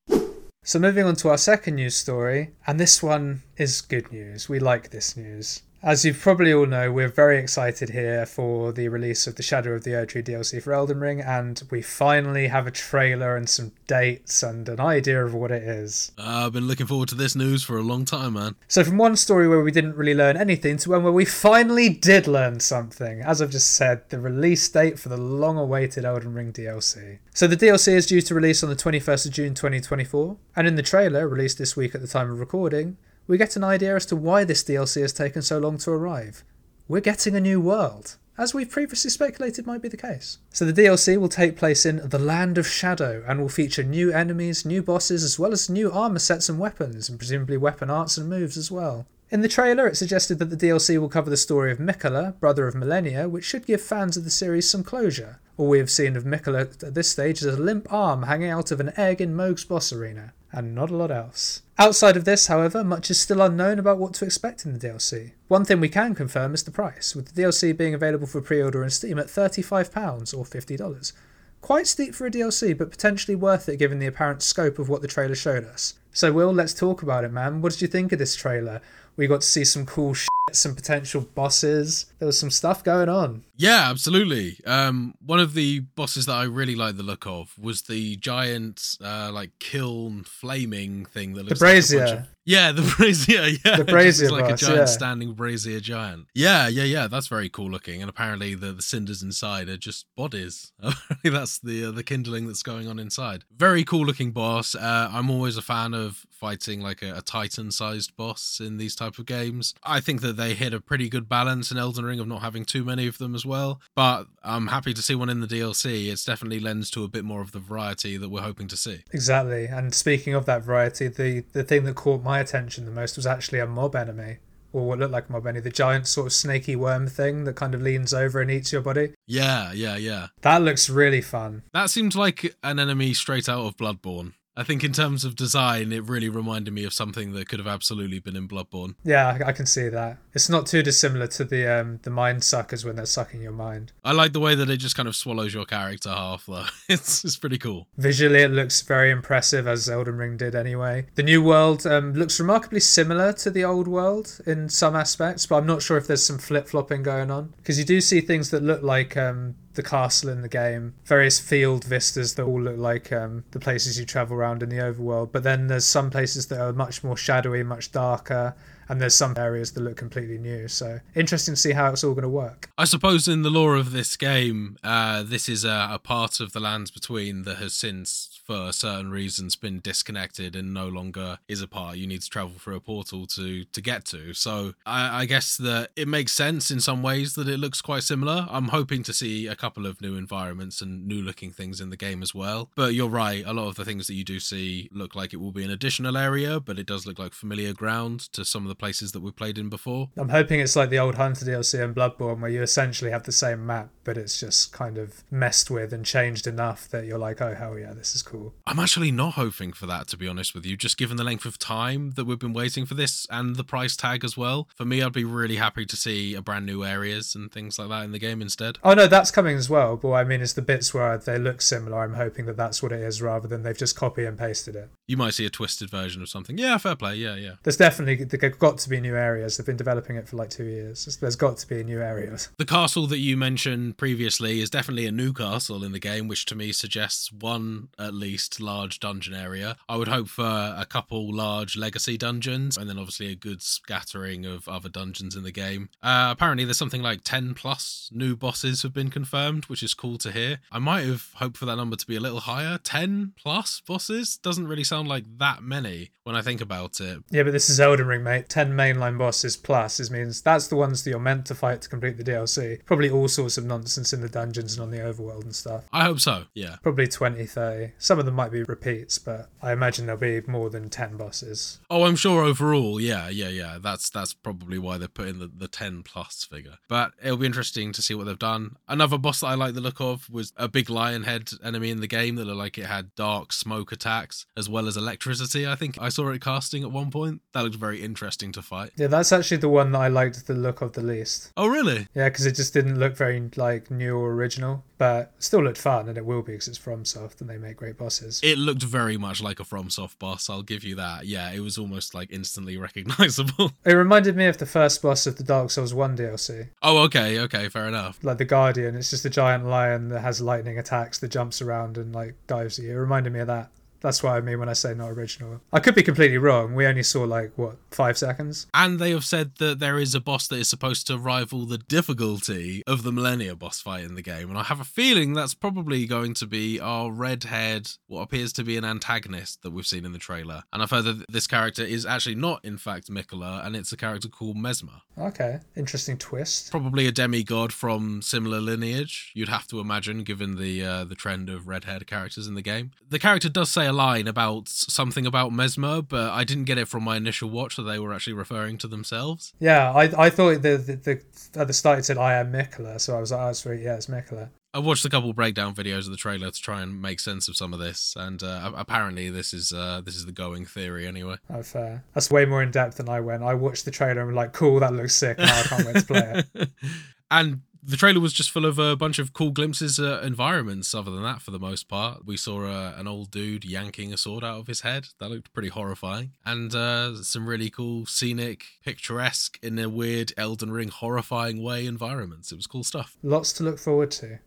[0.67, 4.49] So, moving on to our second news story, and this one is good news.
[4.49, 5.61] We like this news.
[5.87, 9.75] As you probably all know, we're very excited here for the release of the Shadow
[9.75, 13.71] of the Erdtree DLC for Elden Ring, and we finally have a trailer and some
[13.87, 16.11] dates and an idea of what it is.
[16.17, 18.55] Uh, I've been looking forward to this news for a long time, man.
[18.67, 21.91] So, from one story where we didn't really learn anything to one where we finally
[21.91, 26.33] did learn something, as I've just said, the release date for the long awaited Elden
[26.33, 27.19] Ring DLC.
[27.35, 30.77] So, the DLC is due to release on the 21st of June 2024, and in
[30.77, 34.07] the trailer, released this week at the time of recording, we get an idea as
[34.07, 36.45] to why this DLC has taken so long to arrive.
[36.89, 40.39] We're getting a new world, as we've previously speculated might be the case.
[40.51, 44.13] So the DLC will take place in the Land of Shadow and will feature new
[44.13, 48.19] enemies, new bosses, as well as new armor sets and weapons, and presumably weapon arts
[48.19, 49.07] and moves as well.
[49.31, 52.69] In the trailer, it suggested that the DLC will cover the story of Miquella, brother
[52.69, 55.41] of Malenia, which should give fans of the series some closure.
[55.57, 58.71] All we have seen of Miquella at this stage is a limp arm hanging out
[58.71, 61.63] of an egg in Mohg's boss arena, and not a lot else.
[61.77, 65.33] Outside of this, however, much is still unknown about what to expect in the DLC.
[65.49, 68.63] One thing we can confirm is the price, with the DLC being available for pre
[68.63, 71.13] order on Steam at £35 or $50.
[71.61, 75.03] Quite steep for a DLC, but potentially worth it given the apparent scope of what
[75.03, 75.95] the trailer showed us.
[76.13, 77.61] So, Will, let's talk about it, man.
[77.61, 78.81] What did you think of this trailer?
[79.17, 82.07] We got to see some cool shit some potential bosses.
[82.19, 83.45] There was some stuff going on.
[83.57, 84.59] Yeah, absolutely.
[84.67, 88.99] Um, one of the bosses that I really like the look of was the giant,
[89.03, 92.07] uh, like kiln flaming thing that looks the brazier.
[92.07, 93.49] Like of, yeah, the brazier.
[93.65, 94.85] Yeah, the brazier, is like a giant yeah.
[94.85, 96.27] standing brazier giant.
[96.35, 97.07] Yeah, yeah, yeah.
[97.07, 98.01] That's very cool looking.
[98.01, 100.73] And apparently, the, the cinders inside are just bodies.
[101.25, 103.45] that's the uh, the kindling that's going on inside.
[103.55, 104.75] Very cool looking boss.
[104.75, 108.95] Uh, I'm always a fan of fighting like a, a titan sized boss in these
[108.95, 109.75] type of games.
[109.83, 112.67] I think that they hit a pretty good balance in Elden Ring of not having
[112.67, 113.81] too many of them as well.
[113.95, 116.11] But I'm happy to see one in the DLC.
[116.13, 119.05] It's definitely lends to a bit more of the variety that we're hoping to see.
[119.13, 119.67] Exactly.
[119.67, 123.27] And speaking of that variety, the the thing that caught my attention the most was
[123.27, 124.39] actually a mob enemy.
[124.73, 127.55] Or what looked like a mob enemy, the giant sort of snaky worm thing that
[127.55, 129.15] kind of leans over and eats your body.
[129.27, 130.29] Yeah, yeah, yeah.
[130.43, 131.63] That looks really fun.
[131.73, 134.33] That seems like an enemy straight out of Bloodborne.
[134.57, 137.67] I think in terms of design, it really reminded me of something that could have
[137.67, 138.95] absolutely been in Bloodborne.
[139.03, 140.19] Yeah, I can see that.
[140.33, 143.93] It's not too dissimilar to the um, the mind suckers when they're sucking your mind.
[144.05, 146.67] I like the way that it just kind of swallows your character half, though.
[146.87, 147.89] It's it's pretty cool.
[147.97, 151.07] Visually, it looks very impressive, as Elden Ring did anyway.
[151.15, 155.57] The new world um, looks remarkably similar to the old world in some aspects, but
[155.57, 158.51] I'm not sure if there's some flip flopping going on because you do see things
[158.51, 162.79] that look like um, the castle in the game, various field vistas that all look
[162.79, 165.33] like um, the places you travel around in the overworld.
[165.33, 168.55] But then there's some places that are much more shadowy, much darker,
[168.89, 170.69] and there's some areas that look completely new.
[170.69, 172.71] So interesting to see how it's all going to work.
[172.77, 176.53] I suppose in the lore of this game, uh, this is a, a part of
[176.53, 181.63] the lands between that has since for certain reasons been disconnected and no longer is
[181.63, 184.35] a part you need to travel through a portal to to get to.
[184.35, 188.03] So I, I, guess that it makes sense in some ways that it looks quite
[188.03, 188.47] similar.
[188.51, 191.97] I'm hoping to see a couple of new environments and new looking things in the
[191.97, 192.71] game as well.
[192.75, 195.39] But you're right a lot of the things that you do see look like it
[195.39, 198.69] will be an additional area but it does look like familiar ground to some of
[198.69, 200.11] the places that we've played in before.
[200.17, 203.33] I'm hoping it's like the old hunter dlc in bloodborne where you essentially have the
[203.33, 207.41] same map but it's just kind of messed with and changed enough that you're like
[207.41, 208.55] oh hell yeah this is cool cool.
[208.67, 211.45] I'm actually not hoping for that, to be honest with you, just given the length
[211.45, 214.69] of time that we've been waiting for this and the price tag as well.
[214.75, 217.89] For me, I'd be really happy to see a brand new areas and things like
[217.89, 218.79] that in the game instead.
[218.83, 219.97] Oh, no, that's coming as well.
[219.97, 222.03] But I mean, it's the bits where they look similar.
[222.03, 224.91] I'm hoping that that's what it is rather than they've just copy and pasted it.
[225.07, 226.59] You might see a twisted version of something.
[226.59, 227.17] Yeah, fair play.
[227.17, 227.55] Yeah, yeah.
[227.63, 229.57] There's definitely there's got to be new areas.
[229.57, 231.19] They've been developing it for like two years.
[231.21, 232.49] There's got to be new areas.
[232.59, 236.47] The castle that you mentioned previously is definitely a new castle in the game, which
[236.47, 238.24] to me suggests one at least
[238.61, 239.77] large dungeon area.
[239.89, 244.47] I would hope for a couple large legacy dungeons and then obviously a good scattering
[244.47, 245.89] of other dungeons in the game.
[246.03, 250.19] Uh, apparently, there's something like 10 plus new bosses have been confirmed, which is cool
[250.19, 250.61] to hear.
[250.73, 252.79] I might have hoped for that number to be a little higher.
[252.83, 257.23] 10 plus bosses doesn't really sound like that many when I think about it.
[257.31, 258.49] Yeah, but this is Elden Ring, mate.
[258.49, 261.89] 10 mainline bosses plus is means that's the ones that you're meant to fight to
[261.89, 262.85] complete the DLC.
[262.85, 265.85] Probably all sorts of nonsense in the dungeons and on the overworld and stuff.
[265.93, 266.77] I hope so, yeah.
[266.83, 267.93] Probably 20, 30.
[268.15, 271.81] Some of them might be repeats, but I imagine there'll be more than 10 bosses.
[271.91, 273.79] Oh, I'm sure overall, yeah, yeah, yeah.
[273.83, 276.79] That's that's probably why they're putting the, the 10 plus figure.
[276.89, 278.77] But it'll be interesting to see what they've done.
[278.87, 282.01] Another boss that I like the look of was a big lion head enemy in
[282.01, 285.67] the game that looked like it had dark smoke attacks as well as electricity.
[285.67, 287.43] I think I saw it casting at one point.
[287.53, 288.93] That looked very interesting to fight.
[288.97, 291.51] Yeah, that's actually the one that I liked the look of the least.
[291.57, 292.07] Oh, really?
[292.15, 296.09] Yeah, because it just didn't look very like new or original, but still looked fun,
[296.09, 298.41] and it will be because it's FromSoft and they make great bosses.
[298.43, 300.49] It looked very much like a FromSoft boss.
[300.49, 301.27] I'll give you that.
[301.27, 303.73] Yeah, it was almost like instantly recognizable.
[303.85, 306.69] It reminded me of the first boss of the Dark Souls One DLC.
[306.83, 308.19] Oh, okay, okay, fair enough.
[308.23, 311.99] Like the Guardian, it's just a giant lion that has lightning attacks that jumps around
[311.99, 312.93] and like dives at you.
[312.93, 313.71] It reminded me of that.
[314.05, 315.63] That's what I mean when I say not original.
[315.73, 316.75] I could be completely wrong.
[316.75, 318.67] We only saw like what five seconds.
[318.75, 321.79] And they have said that there is a boss that is supposed to rival the
[321.79, 325.55] difficulty of the Malenia boss fight in the game, and I have a feeling that's
[325.55, 330.05] probably going to be our red-haired, what appears to be an antagonist that we've seen
[330.05, 330.65] in the trailer.
[330.71, 333.97] And I've heard that this character is actually not, in fact, Miquella, and it's a
[333.97, 335.01] character called Messmer.
[335.17, 336.71] Okay, interesting twist.
[336.71, 339.33] Probably a demigod from similar lineage.
[339.35, 342.91] You'd have to imagine, given the uh, the trend of red-haired characters in the game.
[343.09, 346.89] The character does say a line about something about Messmer, but I didn't get it
[346.89, 349.55] from my initial watch that they were actually referring to themselves.
[349.59, 353.01] Yeah, I, I thought the, the, the at the start it said I am Miquella,
[353.01, 354.51] so I was like, oh, sweet, yeah, it's Miquella.
[354.75, 357.57] I watched a couple breakdown videos of the trailer to try and make sense of
[357.57, 361.37] some of this, and uh, apparently this is uh, this is the going theory anyway.
[361.49, 362.03] Oh, fair.
[362.13, 363.45] That's way more in depth than I went.
[363.45, 365.39] I watched the trailer and was like, cool, that looks sick.
[365.39, 366.71] Now I can't wait to play it.
[367.31, 370.95] and the trailer was just full of a bunch of cool glimpses at environments.
[370.95, 374.17] Other than that, for the most part, we saw uh, an old dude yanking a
[374.17, 375.09] sword out of his head.
[375.21, 380.73] That looked pretty horrifying, and uh, some really cool, scenic, picturesque, in a weird Elden
[380.73, 382.53] Ring horrifying way environments.
[382.53, 383.17] It was cool stuff.
[383.23, 384.39] Lots to look forward to.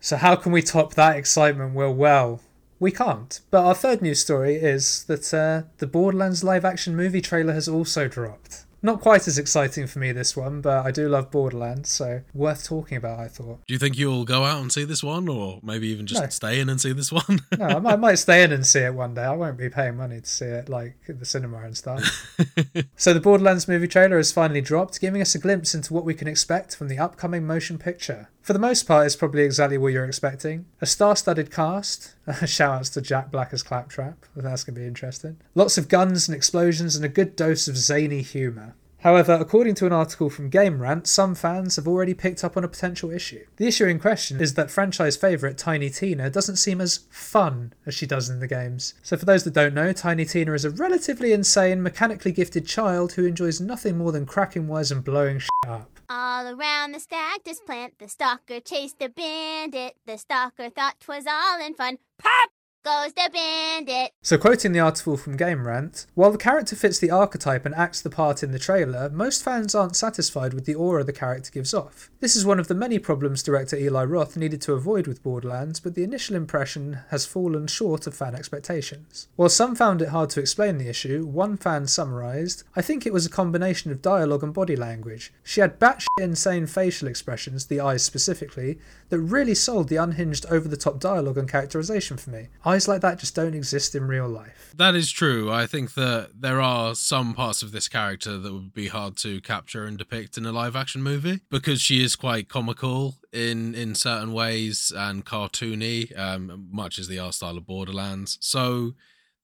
[0.00, 1.74] So, how can we top that excitement?
[1.74, 2.40] Well, well,
[2.78, 3.40] we can't.
[3.50, 7.68] But our third news story is that uh, the Borderlands live action movie trailer has
[7.68, 8.63] also dropped.
[8.84, 12.66] Not quite as exciting for me, this one, but I do love Borderlands, so worth
[12.66, 13.66] talking about, I thought.
[13.66, 16.28] Do you think you'll go out and see this one, or maybe even just No.
[16.28, 17.40] stay in and see this one?
[17.58, 19.22] No, I might, I might stay in and see it one day.
[19.22, 22.36] I won't be paying money to see it, like at the cinema and stuff.
[22.96, 26.12] so, the Borderlands movie trailer has finally dropped, giving us a glimpse into what we
[26.12, 28.28] can expect from the upcoming motion picture.
[28.44, 30.66] For the most part, it's probably exactly what you're expecting.
[30.82, 32.14] A star studded cast.
[32.46, 34.26] Shout outs to Jack Black as Claptrap.
[34.36, 35.38] That's going to be interesting.
[35.54, 38.74] Lots of guns and explosions and a good dose of zany humour.
[38.98, 42.64] However, according to an article from Game Rant, some fans have already picked up on
[42.64, 43.46] a potential issue.
[43.56, 47.94] The issue in question is that franchise favourite Tiny Tina doesn't seem as fun as
[47.94, 48.92] she does in the games.
[49.02, 53.12] So, for those that don't know, Tiny Tina is a relatively insane, mechanically gifted child
[53.12, 55.93] who enjoys nothing more than cracking wires and blowing shit up.
[56.10, 59.96] All around the stactus plant, the stalker chased a bandit.
[60.06, 61.98] The stalker thought 'twas all in fun.
[62.18, 62.50] Pop
[62.84, 64.12] goes the bandit.
[64.22, 68.02] So, quoting the article from Game Rant, while the character fits the archetype and acts
[68.02, 71.72] the part in the trailer, most fans aren't satisfied with the aura the character gives
[71.72, 72.10] off.
[72.20, 75.80] This is one of the many problems director Eli Roth needed to avoid with Borderlands,
[75.80, 79.28] but the initial impression has fallen short of fan expectations.
[79.36, 83.12] While some found it hard to explain the issue, one fan summarised, I think it
[83.12, 85.32] was a combination of dialogue and body language.
[85.42, 90.68] She had batshit insane facial expressions, the eyes specifically, that really sold the unhinged over
[90.68, 92.48] the top dialogue and characterization for me.
[92.74, 94.74] Eyes like that just don't exist in real life.
[94.76, 95.52] That is true.
[95.52, 99.40] I think that there are some parts of this character that would be hard to
[99.42, 103.94] capture and depict in a live action movie because she is quite comical in in
[103.94, 108.38] certain ways and cartoony, um, much as the art style of Borderlands.
[108.40, 108.94] So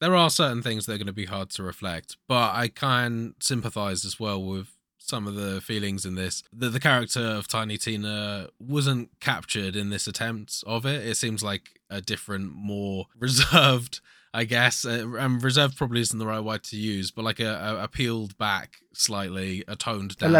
[0.00, 3.34] there are certain things that are going to be hard to reflect, but I can
[3.38, 4.76] sympathize as well with
[5.10, 6.42] some of the feelings in this.
[6.52, 11.06] The, the character of Tiny Tina wasn't captured in this attempt of it.
[11.06, 14.00] It seems like a different, more reserved,
[14.32, 14.84] I guess.
[14.84, 17.88] Uh, and reserved probably isn't the right word to use, but like a, a, a
[17.88, 20.32] peeled back slightly, a toned down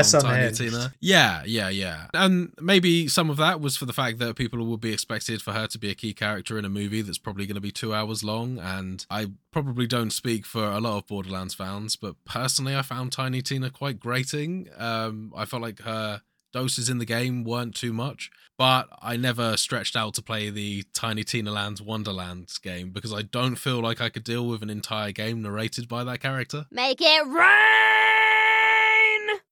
[0.53, 0.71] Tiny.
[0.71, 0.95] Tina.
[1.01, 2.07] Yeah, yeah, yeah.
[2.15, 5.53] And maybe some of that was for the fact that people would be expected for
[5.53, 7.95] her to be a key character in a movie that's probably going to be two
[7.95, 8.59] hours long.
[8.59, 13.13] And I probably don't speak for a lot of Borderlands fans, but personally, I found
[13.13, 14.69] Tiny Tina quite grating.
[14.79, 16.23] Um, I felt like her
[16.53, 20.85] doses in the game weren't too much, but I never stretched out to play the
[20.93, 24.71] Tiny Tina Lands Wonderlands game because I don't feel like I could deal with an
[24.71, 26.67] entire game narrated by that character.
[26.71, 27.41] Make it rain!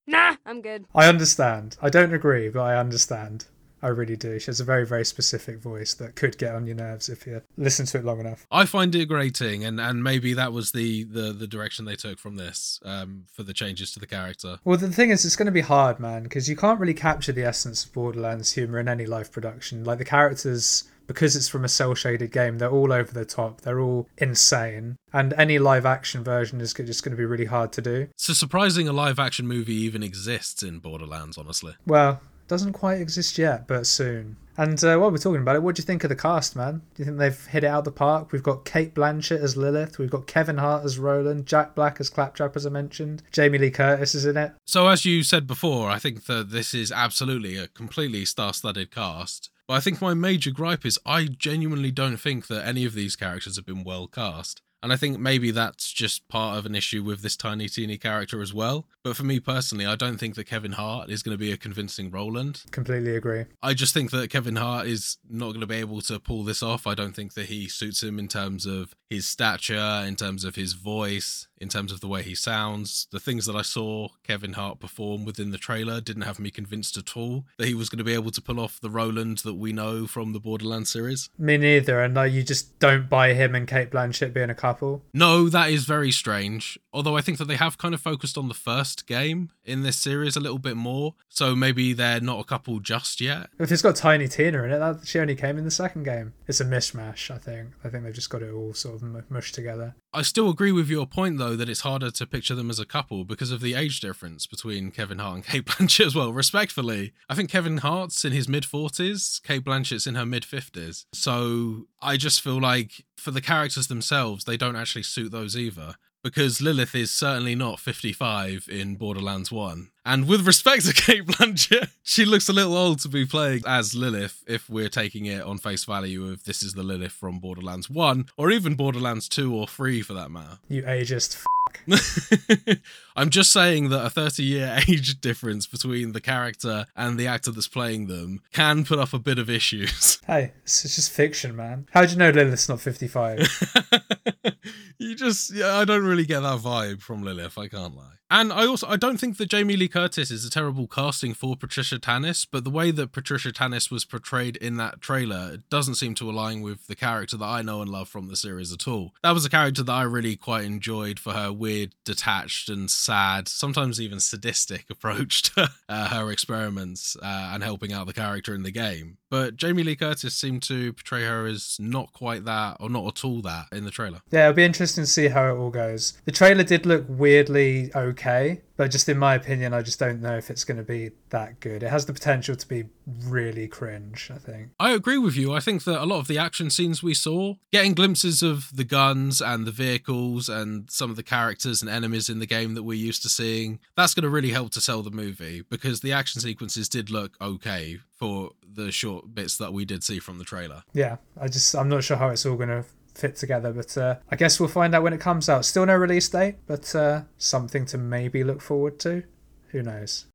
[0.07, 0.87] Nah, I'm good.
[0.95, 1.77] I understand.
[1.83, 3.47] I don't agree, but I understand.
[3.83, 4.39] I really do.
[4.39, 7.43] She has a very, very specific voice that could get on your nerves if you
[7.57, 8.47] listen to it long enough.
[8.51, 12.19] I find it grating, and, and maybe that was the, the, the direction they took
[12.19, 14.59] from this um, for the changes to the character.
[14.65, 17.33] Well, the thing is, it's going to be hard, man, because you can't really capture
[17.33, 19.85] the essence of Borderlands humor in any live production.
[19.85, 23.61] Like the characters, because it's from a cel shaded game, they're all over the top.
[23.61, 27.73] They're all insane, and any live action version is just going to be really hard
[27.73, 28.09] to do.
[28.17, 31.75] So surprising a live action movie even exists in Borderlands, honestly.
[31.87, 34.37] Well, doesn't quite exist yet, but soon.
[34.57, 36.83] And uh, while we're talking about it, what do you think of the cast, man?
[36.95, 38.33] Do you think they've hit it out the park?
[38.33, 42.11] We've got Cate Blanchett as Lilith, we've got Kevin Hart as Roland, Jack Black as
[42.11, 44.53] Claptrap, as I mentioned, Jamie Lee Curtis is in it.
[44.67, 48.91] So, as you said before, I think that this is absolutely a completely star studded
[48.91, 49.51] cast.
[49.69, 53.15] But I think my major gripe is I genuinely don't think that any of these
[53.15, 54.61] characters have been well cast.
[54.83, 58.41] And I think maybe that's just part of an issue with this tiny teeny character
[58.41, 58.87] as well.
[59.03, 61.57] But for me personally, I don't think that Kevin Hart is going to be a
[61.57, 62.63] convincing Roland.
[62.71, 63.47] Completely agree.
[63.61, 66.63] I just think that Kevin Hart is not going to be able to pull this
[66.63, 66.87] off.
[66.87, 70.55] I don't think that he suits him in terms of his stature, in terms of
[70.55, 73.07] his voice, in terms of the way he sounds.
[73.11, 76.97] The things that I saw Kevin Hart perform within the trailer didn't have me convinced
[76.97, 79.55] at all that he was going to be able to pull off the Roland that
[79.55, 81.31] we know from the Borderlands series.
[81.39, 85.03] Me neither, and uh, you just don't buy him and Cate Blanchett being a couple.
[85.13, 86.79] No, that is very strange.
[86.93, 89.97] Although I think that they have kind of focused on the first game in this
[89.97, 91.15] series a little bit more.
[91.29, 93.51] So maybe they're not a couple just yet.
[93.59, 96.33] If it's got Tiny Tina in it, that she only came in the second game.
[96.47, 97.71] It's a mishmash, I think.
[97.85, 99.95] I think they've just got it all sort of mushed together.
[100.13, 102.87] I still agree with your point though that it's harder to picture them as a
[102.87, 106.33] couple because of the age difference between Kevin Hart and Cate Blanchett as well.
[106.33, 111.05] Respectfully, I think Kevin Hart's in his mid 40s, Cate Blanchett's in her mid 50s.
[111.13, 115.97] So I just feel like for the characters themselves, they don't actually suit those either.
[116.23, 119.89] Because Lilith is certainly not 55 in Borderlands 1.
[120.05, 123.95] And with respect to Cate Blanchett, she looks a little old to be playing as
[123.95, 127.89] Lilith if we're taking it on face value of this is the Lilith from Borderlands
[127.89, 130.59] 1 or even Borderlands 2 or 3 for that matter.
[130.69, 131.45] You ageist f-
[133.19, 137.51] I'm just saying that a 30 year age difference between the character and the actor
[137.51, 140.21] that's playing them can put up a bit of issues.
[140.29, 141.89] Hey, it's just fiction, man.
[141.93, 143.39] How do you know Lilith's not 55?
[144.99, 148.19] you just, yeah, I don't really get that vibe from Lilith, I can't lie.
[148.31, 151.57] And I also I don't think that Jamie Lee Curtis is a terrible casting for
[151.57, 156.15] Patricia Tannis, but the way that Patricia Tannis was portrayed in that trailer doesn't seem
[156.17, 159.15] to align with the character that I know and love from the series at all.
[159.23, 163.49] That was a character that I really quite enjoyed for her weird, detached and sad,
[163.49, 168.63] sometimes even sadistic approach to uh, her experiments uh, and helping out the character in
[168.63, 169.17] the game.
[169.31, 173.25] But Jamie Lee Curtis seemed to portray her as not quite that, or not at
[173.25, 174.21] all that, in the trailer.
[174.31, 176.21] Yeah, it'll be interesting to see how it all goes.
[176.27, 180.37] The trailer did look weirdly okay, but just in my opinion, I just don't know
[180.37, 181.83] if it's going to be that good.
[181.83, 182.85] It has the potential to be
[183.25, 184.71] really cringe, I think.
[184.79, 185.53] I agree with you.
[185.53, 188.85] I think that a lot of the action scenes we saw, getting glimpses of the
[188.85, 192.85] guns and the vehicles and some of the characters and enemies in the game that
[192.85, 196.13] we're used to seeing, that's going to really help to sell the movie because the
[196.13, 200.45] action sequences did look okay for the short bits that we did see from the
[200.45, 200.85] trailer.
[200.93, 202.85] Yeah, I just I'm not sure how it's all going to
[203.19, 205.65] fit together, but uh, I guess we'll find out when it comes out.
[205.65, 209.25] Still no release date, but uh, something to maybe look forward to.
[209.69, 210.27] Who knows?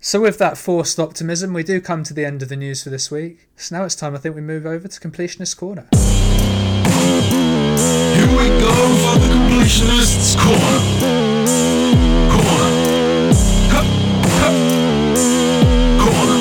[0.00, 2.90] So, with that forced optimism, we do come to the end of the news for
[2.90, 3.48] this week.
[3.56, 5.88] So now it's time, I think, we move over to Completionist Corner.
[8.14, 8.72] Here we go
[9.02, 10.80] for the completionist's corner.
[12.30, 12.88] Corner.
[15.98, 16.38] Corner.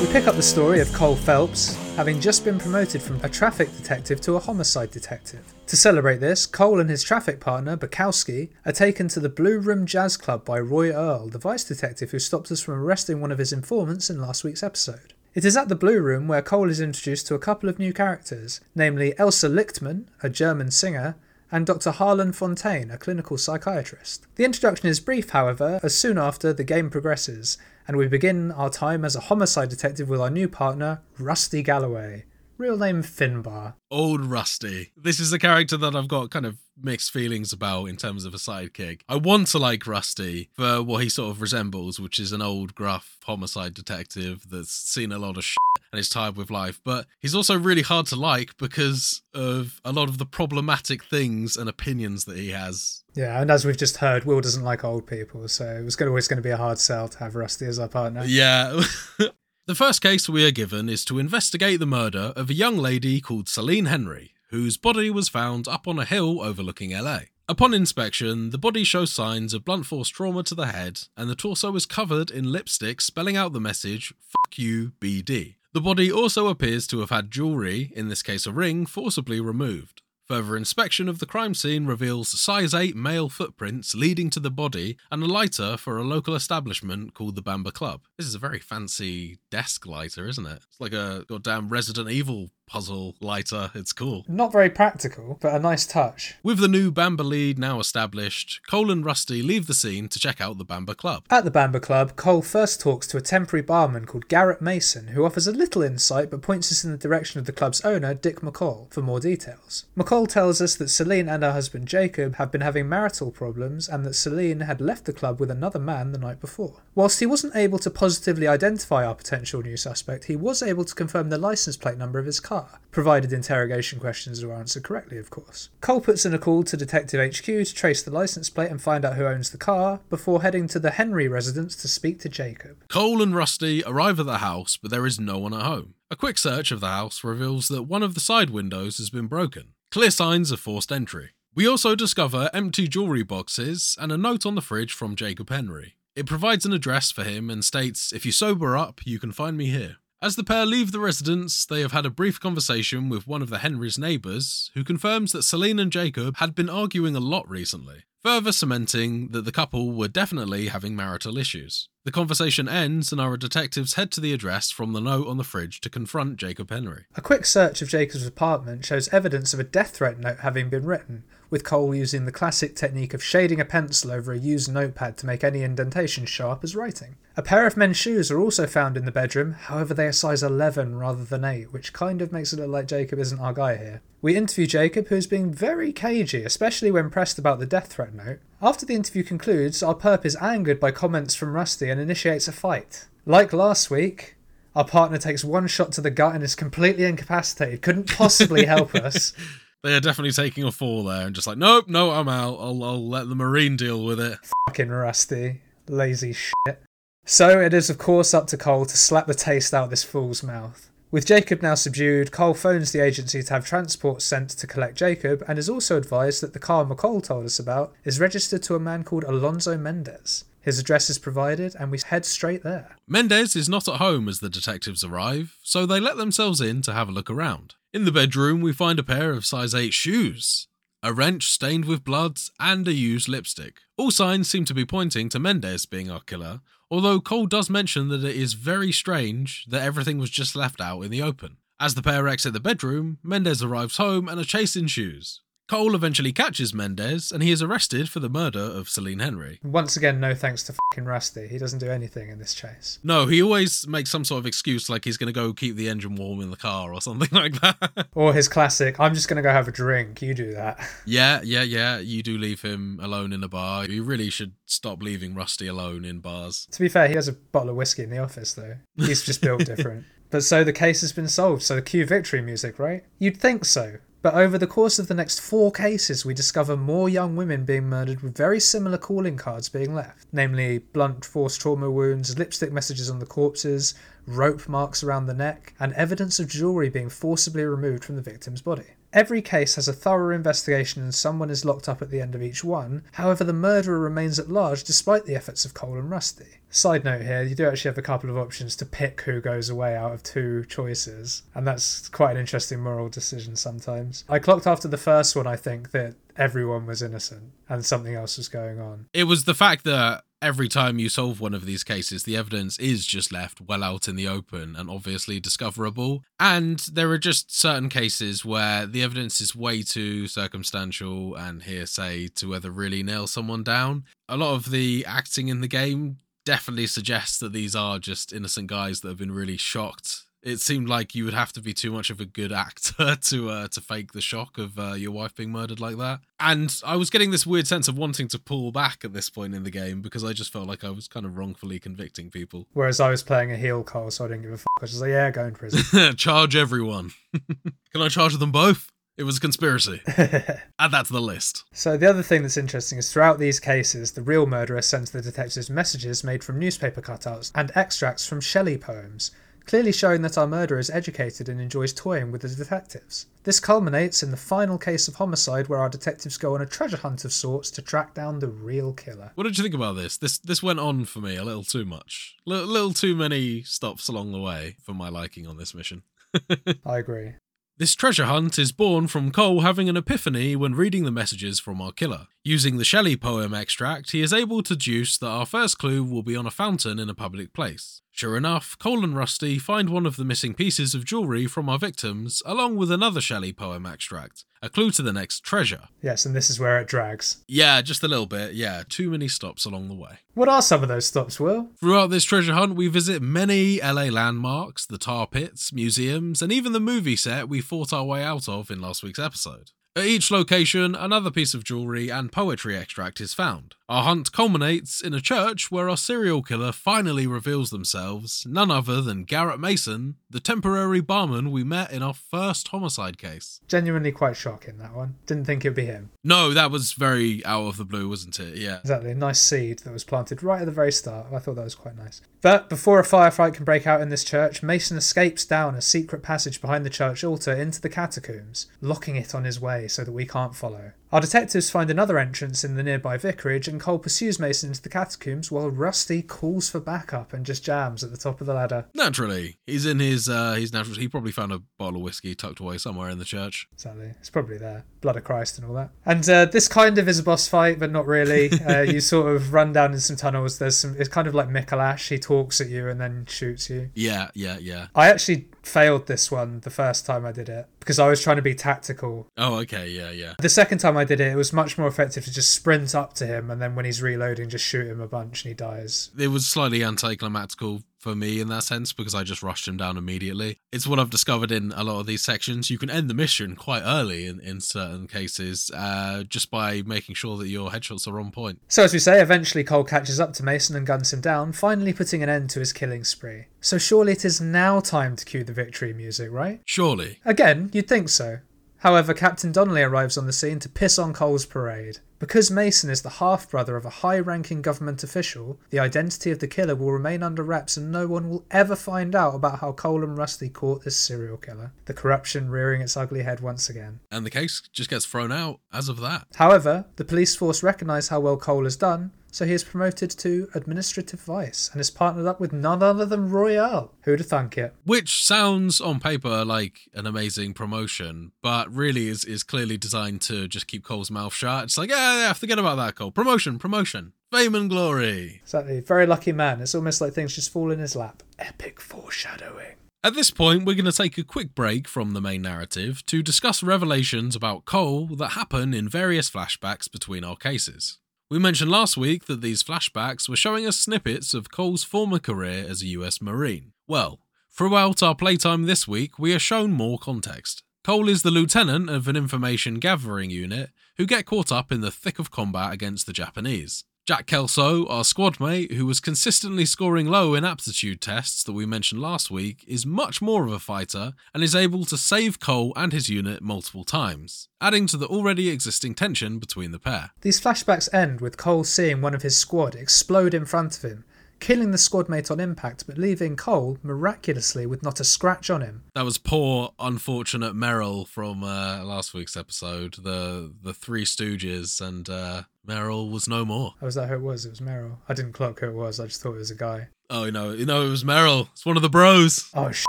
[0.00, 3.70] We pick up the story of Cole Phelps, having just been promoted from a traffic
[3.76, 5.54] detective to a homicide detective.
[5.68, 9.86] To celebrate this, Cole and his traffic partner, Bukowski, are taken to the Blue Room
[9.86, 13.38] Jazz Club by Roy Earl, the vice detective who stopped us from arresting one of
[13.38, 15.14] his informants in last week's episode.
[15.36, 17.92] It is at the Blue Room where Cole is introduced to a couple of new
[17.92, 21.14] characters, namely Elsa Lichtman, a German singer,
[21.52, 21.92] and Dr.
[21.92, 24.26] Harlan Fontaine, a clinical psychiatrist.
[24.34, 27.56] The introduction is brief, however, as soon after the game progresses,
[27.86, 32.24] and we begin our time as a homicide detective with our new partner, Rusty Galloway.
[32.56, 33.74] Real name Finbar.
[33.90, 34.92] Old Rusty.
[34.96, 38.32] This is a character that I've got kind of mixed feelings about in terms of
[38.32, 39.00] a sidekick.
[39.08, 42.74] I want to like Rusty for what he sort of resembles, which is an old,
[42.74, 45.58] gruff homicide detective that's seen a lot of shit
[45.92, 46.80] and is tired with life.
[46.84, 51.56] But he's also really hard to like because of a lot of the problematic things
[51.56, 53.02] and opinions that he has.
[53.14, 56.28] Yeah, and as we've just heard, Will doesn't like old people, so it was always
[56.28, 58.24] going to be a hard sell to have Rusty as our partner.
[58.24, 58.80] Yeah.
[59.66, 63.18] the first case we are given is to investigate the murder of a young lady
[63.18, 67.20] called Celine Henry, whose body was found up on a hill overlooking LA.
[67.48, 71.34] Upon inspection, the body shows signs of blunt force trauma to the head, and the
[71.34, 75.54] torso is covered in lipstick spelling out the message, Fuck you, BD.
[75.72, 80.02] The body also appears to have had jewellery, in this case a ring, forcibly removed.
[80.26, 84.96] Further inspection of the crime scene reveals size 8 male footprints leading to the body
[85.10, 88.06] and a lighter for a local establishment called the Bamba Club.
[88.16, 90.62] This is a very fancy desk lighter, isn't it?
[90.66, 93.70] It's like a goddamn Resident Evil puzzle lighter.
[93.74, 94.24] It's cool.
[94.26, 96.34] Not very practical, but a nice touch.
[96.42, 100.40] With the new Bamba lead now established, Cole and Rusty leave the scene to check
[100.40, 101.24] out the Bamba Club.
[101.30, 105.24] At the Bamba Club, Cole first talks to a temporary barman called Garrett Mason, who
[105.24, 108.40] offers a little insight but points us in the direction of the club's owner, Dick
[108.40, 109.86] McCall, for more details.
[109.96, 114.04] McCall tells us that Celine and her husband Jacob have been having marital problems and
[114.04, 116.82] that Celine had left the club with another man the night before.
[116.94, 120.94] Whilst he wasn't able to positively identify our potential new suspect, he was able to
[120.94, 122.53] confirm the license plate number of his car
[122.90, 125.68] provided interrogation questions were answered correctly, of course.
[125.80, 129.04] Cole puts in a call to Detective HQ to trace the license plate and find
[129.04, 132.76] out who owns the car, before heading to the Henry residence to speak to Jacob.
[132.88, 135.94] Cole and Rusty arrive at the house, but there is no one at home.
[136.10, 139.26] A quick search of the house reveals that one of the side windows has been
[139.26, 139.74] broken.
[139.90, 141.30] Clear signs of forced entry.
[141.54, 145.94] We also discover empty jewellery boxes and a note on the fridge from Jacob Henry.
[146.16, 149.56] It provides an address for him and states, If you sober up, you can find
[149.56, 149.96] me here.
[150.22, 153.50] As the pair leave the residence, they have had a brief conversation with one of
[153.50, 158.04] the Henrys' neighbours, who confirms that Celine and Jacob had been arguing a lot recently,
[158.22, 161.90] further cementing that the couple were definitely having marital issues.
[162.04, 165.44] The conversation ends, and our detectives head to the address from the note on the
[165.44, 167.04] fridge to confront Jacob Henry.
[167.14, 170.86] A quick search of Jacob's apartment shows evidence of a death threat note having been
[170.86, 171.24] written,
[171.54, 175.24] with Cole using the classic technique of shading a pencil over a used notepad to
[175.24, 177.14] make any indentation sharp as writing.
[177.36, 180.42] A pair of men's shoes are also found in the bedroom, however, they are size
[180.42, 183.76] 11 rather than 8, which kind of makes it look like Jacob isn't our guy
[183.76, 184.02] here.
[184.20, 188.40] We interview Jacob, who's being very cagey, especially when pressed about the death threat note.
[188.60, 192.52] After the interview concludes, our perp is angered by comments from Rusty and initiates a
[192.52, 193.06] fight.
[193.26, 194.34] Like last week,
[194.74, 198.92] our partner takes one shot to the gut and is completely incapacitated, couldn't possibly help
[198.96, 199.32] us.
[199.84, 202.56] They are definitely taking a fall there and just like, nope, no, I'm out.
[202.58, 204.38] I'll, I'll let the Marine deal with it.
[204.66, 205.60] Fucking Rusty.
[205.86, 206.82] Lazy shit.
[207.26, 210.02] So it is, of course, up to Cole to slap the taste out of this
[210.02, 210.90] fool's mouth.
[211.10, 215.44] With Jacob now subdued, Cole phones the agency to have transport sent to collect Jacob
[215.46, 218.80] and is also advised that the car McCall told us about is registered to a
[218.80, 220.46] man called Alonso Mendez.
[220.62, 222.96] His address is provided and we head straight there.
[223.06, 226.94] Mendez is not at home as the detectives arrive, so they let themselves in to
[226.94, 227.74] have a look around.
[227.94, 230.66] In the bedroom, we find a pair of size 8 shoes,
[231.00, 233.76] a wrench stained with blood, and a used lipstick.
[233.96, 238.08] All signs seem to be pointing to Mendez being our killer, although Cole does mention
[238.08, 241.58] that it is very strange that everything was just left out in the open.
[241.78, 245.42] As the pair exit the bedroom, Mendez arrives home and a chase ensues.
[245.66, 249.60] Cole eventually catches Mendez and he is arrested for the murder of Celine Henry.
[249.62, 251.48] Once again, no thanks to fucking Rusty.
[251.48, 252.98] He doesn't do anything in this chase.
[253.02, 255.88] No, he always makes some sort of excuse like he's going to go keep the
[255.88, 258.08] engine warm in the car or something like that.
[258.14, 260.86] Or his classic, I'm just going to go have a drink, you do that.
[261.06, 263.86] yeah, yeah, yeah, you do leave him alone in a bar.
[263.86, 266.68] You really should stop leaving Rusty alone in bars.
[266.72, 268.76] To be fair, he has a bottle of whiskey in the office, though.
[268.96, 270.04] He's just built different.
[270.28, 273.04] But so the case has been solved, so cue victory music, right?
[273.18, 273.98] You'd think so.
[274.24, 277.90] But over the course of the next four cases, we discover more young women being
[277.90, 283.10] murdered with very similar calling cards being left, namely blunt force trauma wounds, lipstick messages
[283.10, 283.92] on the corpses,
[284.26, 288.62] rope marks around the neck, and evidence of jewellery being forcibly removed from the victim's
[288.62, 288.94] body.
[289.14, 292.42] Every case has a thorough investigation and someone is locked up at the end of
[292.42, 293.04] each one.
[293.12, 296.58] However, the murderer remains at large despite the efforts of Cole and Rusty.
[296.68, 299.70] Side note here, you do actually have a couple of options to pick who goes
[299.70, 304.24] away out of two choices, and that's quite an interesting moral decision sometimes.
[304.28, 308.36] I clocked after the first one, I think, that everyone was innocent and something else
[308.36, 309.06] was going on.
[309.12, 312.78] It was the fact that every time you solve one of these cases, the evidence
[312.78, 316.22] is just left well out in the open and obviously discoverable.
[316.38, 322.28] And there are just certain cases where the evidence is way too circumstantial and hearsay
[322.36, 324.04] to ever really nail someone down.
[324.28, 328.66] A lot of the acting in the game definitely suggests that these are just innocent
[328.66, 330.23] guys that have been really shocked.
[330.44, 333.50] It seemed like you would have to be too much of a good actor to
[333.50, 336.20] uh, to fake the shock of uh, your wife being murdered like that.
[336.38, 339.54] And I was getting this weird sense of wanting to pull back at this point
[339.54, 342.66] in the game because I just felt like I was kind of wrongfully convicting people.
[342.74, 344.66] Whereas I was playing a heel Cole, so I didn't give a fuck.
[344.78, 346.14] I was just like, yeah, go in prison.
[346.16, 347.12] charge everyone.
[347.32, 348.90] Can I charge them both?
[349.16, 350.02] It was a conspiracy.
[350.08, 351.64] Add that to the list.
[351.72, 355.22] So the other thing that's interesting is throughout these cases, the real murderer sends the
[355.22, 359.30] detectives messages made from newspaper cutouts and extracts from Shelley poems,
[359.66, 363.26] clearly showing that our murderer is educated and enjoys toying with the detectives.
[363.44, 366.96] This culminates in the final case of homicide where our detectives go on a treasure
[366.96, 369.32] hunt of sorts to track down the real killer.
[369.34, 370.16] What did you think about this?
[370.16, 372.36] This this went on for me a little too much.
[372.46, 376.02] A little, little too many stops along the way for my liking on this mission.
[376.84, 377.34] I agree.
[377.76, 381.80] This treasure hunt is born from Cole having an epiphany when reading the messages from
[381.80, 382.28] our killer.
[382.46, 386.22] Using the Shelley poem extract, he is able to deduce that our first clue will
[386.22, 388.02] be on a fountain in a public place.
[388.12, 391.78] Sure enough, Cole and Rusty find one of the missing pieces of jewellery from our
[391.78, 395.88] victims, along with another Shelley poem extract, a clue to the next treasure.
[396.02, 397.42] Yes, and this is where it drags.
[397.48, 400.18] Yeah, just a little bit, yeah, too many stops along the way.
[400.34, 401.70] What are some of those stops, Will?
[401.80, 406.72] Throughout this treasure hunt, we visit many LA landmarks, the tar pits, museums, and even
[406.72, 409.70] the movie set we fought our way out of in last week's episode.
[409.96, 413.76] At each location, another piece of jewellery and poetry extract is found.
[413.86, 419.02] Our hunt culminates in a church where our serial killer finally reveals themselves, none other
[419.02, 423.60] than Garrett Mason, the temporary barman we met in our first homicide case.
[423.68, 425.16] Genuinely quite shocking, that one.
[425.26, 426.10] Didn't think it'd be him.
[426.24, 428.56] No, that was very out of the blue, wasn't it?
[428.56, 428.78] Yeah.
[428.78, 431.26] Exactly, a nice seed that was planted right at the very start.
[431.30, 432.22] I thought that was quite nice.
[432.40, 436.22] But before a firefight can break out in this church, Mason escapes down a secret
[436.22, 440.12] passage behind the church altar into the catacombs, locking it on his way so that
[440.12, 440.92] we can't follow.
[441.14, 444.88] Our detectives find another entrance in the nearby vicarage, and Cole pursues Mason into the
[444.88, 448.86] catacombs while Rusty calls for backup and just jams at the top of the ladder.
[448.94, 450.96] Naturally, he's in his uh his natural.
[450.96, 453.68] He probably found a bottle of whiskey tucked away somewhere in the church.
[453.74, 454.10] Exactly.
[454.18, 454.86] It's probably there.
[455.02, 455.90] Blood of Christ and all that.
[456.04, 458.50] And uh, this kind of is a boss fight, but not really.
[458.64, 460.58] Uh, you sort of run down in some tunnels.
[460.58, 460.96] There's some.
[460.98, 462.08] It's kind of like Micolash.
[462.08, 463.90] He talks at you and then shoots you.
[463.94, 464.86] Yeah, yeah, yeah.
[464.94, 468.36] I actually failed this one the first time I did it because I was trying
[468.36, 469.28] to be tactical.
[469.36, 470.34] Oh, okay, yeah, yeah.
[470.38, 473.14] The second time I did it, it was much more effective to just sprint up
[473.14, 476.10] to him and then when he's reloading, just shoot him a bunch and he dies.
[476.18, 479.96] It was slightly anticlimactical for me in that sense because I just rushed him down
[479.96, 480.58] immediately.
[480.70, 482.68] It's what I've discovered in a lot of these sections.
[482.68, 487.14] You can end the mission quite early in, in certain cases uh, just by making
[487.14, 488.60] sure that your headshots are on point.
[488.68, 491.94] So, as we say, eventually Cole catches up to Mason and guns him down, finally
[491.94, 493.46] putting an end to his killing spree.
[493.62, 496.60] So, surely it is now time to cue the victory music, right?
[496.66, 497.20] Surely.
[497.24, 498.40] Again, you'd think so.
[498.84, 502.00] However, Captain Donnelly arrives on the scene to piss on Cole's parade.
[502.18, 506.38] Because Mason is the half brother of a high ranking government official, the identity of
[506.38, 509.72] the killer will remain under wraps and no one will ever find out about how
[509.72, 514.00] Cole and Rusty caught this serial killer, the corruption rearing its ugly head once again.
[514.10, 516.26] And the case just gets thrown out as of that.
[516.34, 520.48] However, the police force recognise how well Cole has done, so he is promoted to
[520.54, 523.92] administrative vice and is partnered up with none other than Roy Earl.
[524.02, 524.72] Who'd have thunk it?
[524.84, 530.46] Which sounds on paper like an amazing promotion, but really is, is clearly designed to
[530.46, 531.64] just keep Cole's mouth shut.
[531.64, 533.10] It's like, yeah, yeah, forget about that, Cole.
[533.10, 534.12] Promotion, promotion.
[534.30, 535.40] Fame and glory.
[535.42, 535.80] Exactly.
[535.80, 536.60] Very lucky man.
[536.60, 538.22] It's almost like things just fall in his lap.
[538.38, 539.74] Epic foreshadowing.
[540.04, 543.20] At this point, we're going to take a quick break from the main narrative to
[543.20, 547.98] discuss revelations about Cole that happen in various flashbacks between our cases.
[548.34, 552.66] We mentioned last week that these flashbacks were showing us snippets of Cole's former career
[552.68, 553.74] as a US Marine.
[553.86, 554.18] Well,
[554.50, 557.62] throughout our playtime this week, we are shown more context.
[557.84, 561.92] Cole is the lieutenant of an information gathering unit who get caught up in the
[561.92, 563.84] thick of combat against the Japanese.
[564.06, 568.66] Jack Kelso, our squad mate, who was consistently scoring low in aptitude tests that we
[568.66, 572.74] mentioned last week, is much more of a fighter and is able to save Cole
[572.76, 577.12] and his unit multiple times, adding to the already existing tension between the pair.
[577.22, 581.06] These flashbacks end with Cole seeing one of his squad explode in front of him,
[581.40, 585.62] killing the squad mate on impact, but leaving Cole miraculously with not a scratch on
[585.62, 585.84] him.
[585.94, 592.10] That was poor, unfortunate Merrill from uh, last week's episode, the the Three Stooges, and
[592.10, 593.74] uh, Merrill was no more.
[593.80, 594.46] Oh, was that who it was?
[594.46, 594.98] It was Merrill.
[595.08, 596.00] I didn't clock who it was.
[596.00, 596.88] I just thought it was a guy.
[597.10, 598.48] Oh, you know, you know, it was Merrill.
[598.52, 599.50] It's one of the bros.
[599.54, 599.86] Oh shit!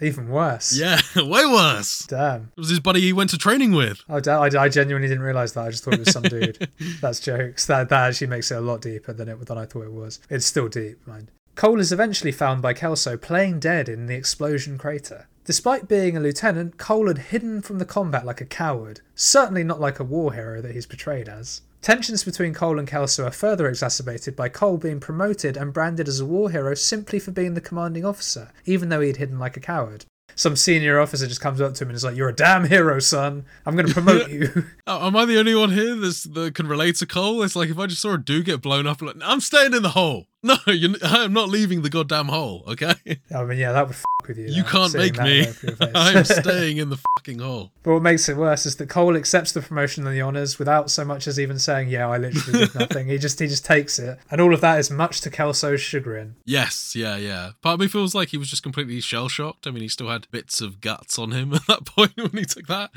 [0.00, 0.76] Even worse.
[0.76, 2.06] Yeah, way worse.
[2.08, 2.52] Damn.
[2.56, 4.02] It was his buddy he went to training with.
[4.08, 5.66] Oh, da- I, I genuinely didn't realize that.
[5.66, 6.68] I just thought it was some dude.
[7.00, 7.66] That's jokes.
[7.66, 10.20] That that actually makes it a lot deeper than it than I thought it was.
[10.30, 11.30] It's still deep, mind.
[11.56, 15.28] Cole is eventually found by Kelso playing dead in the explosion crater.
[15.44, 19.80] Despite being a lieutenant, Cole had hidden from the combat like a coward, certainly not
[19.80, 21.62] like a war hero that he's portrayed as.
[21.82, 26.20] Tensions between Cole and Kelso are further exacerbated by Cole being promoted and branded as
[26.20, 29.60] a war hero simply for being the commanding officer, even though he'd hidden like a
[29.60, 30.04] coward.
[30.34, 32.98] Some senior officer just comes up to him and is like, You're a damn hero,
[32.98, 33.46] son.
[33.64, 34.66] I'm going to promote you.
[34.86, 37.42] Oh, am I the only one here that's, that can relate to Cole?
[37.42, 39.82] It's like if I just saw a dude get blown up, like, I'm staying in
[39.82, 40.26] the hole.
[40.42, 42.94] No, you're, I'm not leaving the goddamn hole, okay?
[43.34, 44.46] I mean, yeah, that would f with you.
[44.46, 45.40] You that, can't make me.
[45.40, 45.90] look on your face.
[45.94, 47.72] I'm staying in the fucking hole.
[47.82, 50.90] But what makes it worse is that Cole accepts the promotion and the honours without
[50.90, 53.98] so much as even saying, "Yeah, I literally did nothing." he just he just takes
[53.98, 56.36] it, and all of that is much to Kelso's chagrin.
[56.46, 57.50] Yes, yeah, yeah.
[57.60, 59.66] Part of me feels like he was just completely shell shocked.
[59.66, 62.44] I mean, he still had bits of guts on him at that point when he
[62.44, 62.90] took that.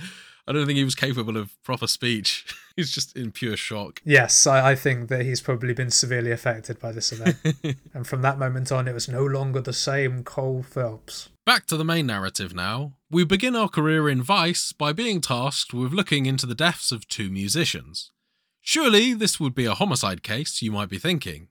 [0.48, 2.46] I don't think he was capable of proper speech.
[2.76, 4.02] He's just in pure shock.
[4.04, 7.38] Yes, I, I think that he's probably been severely affected by this event,
[7.94, 11.30] and from that moment on, it was no longer the same Cole Phelps.
[11.46, 12.94] Back to the main narrative now.
[13.12, 17.08] We begin our career in Vice by being tasked with looking into the deaths of
[17.08, 18.12] two musicians.
[18.62, 21.50] Surely this would be a homicide case, you might be thinking.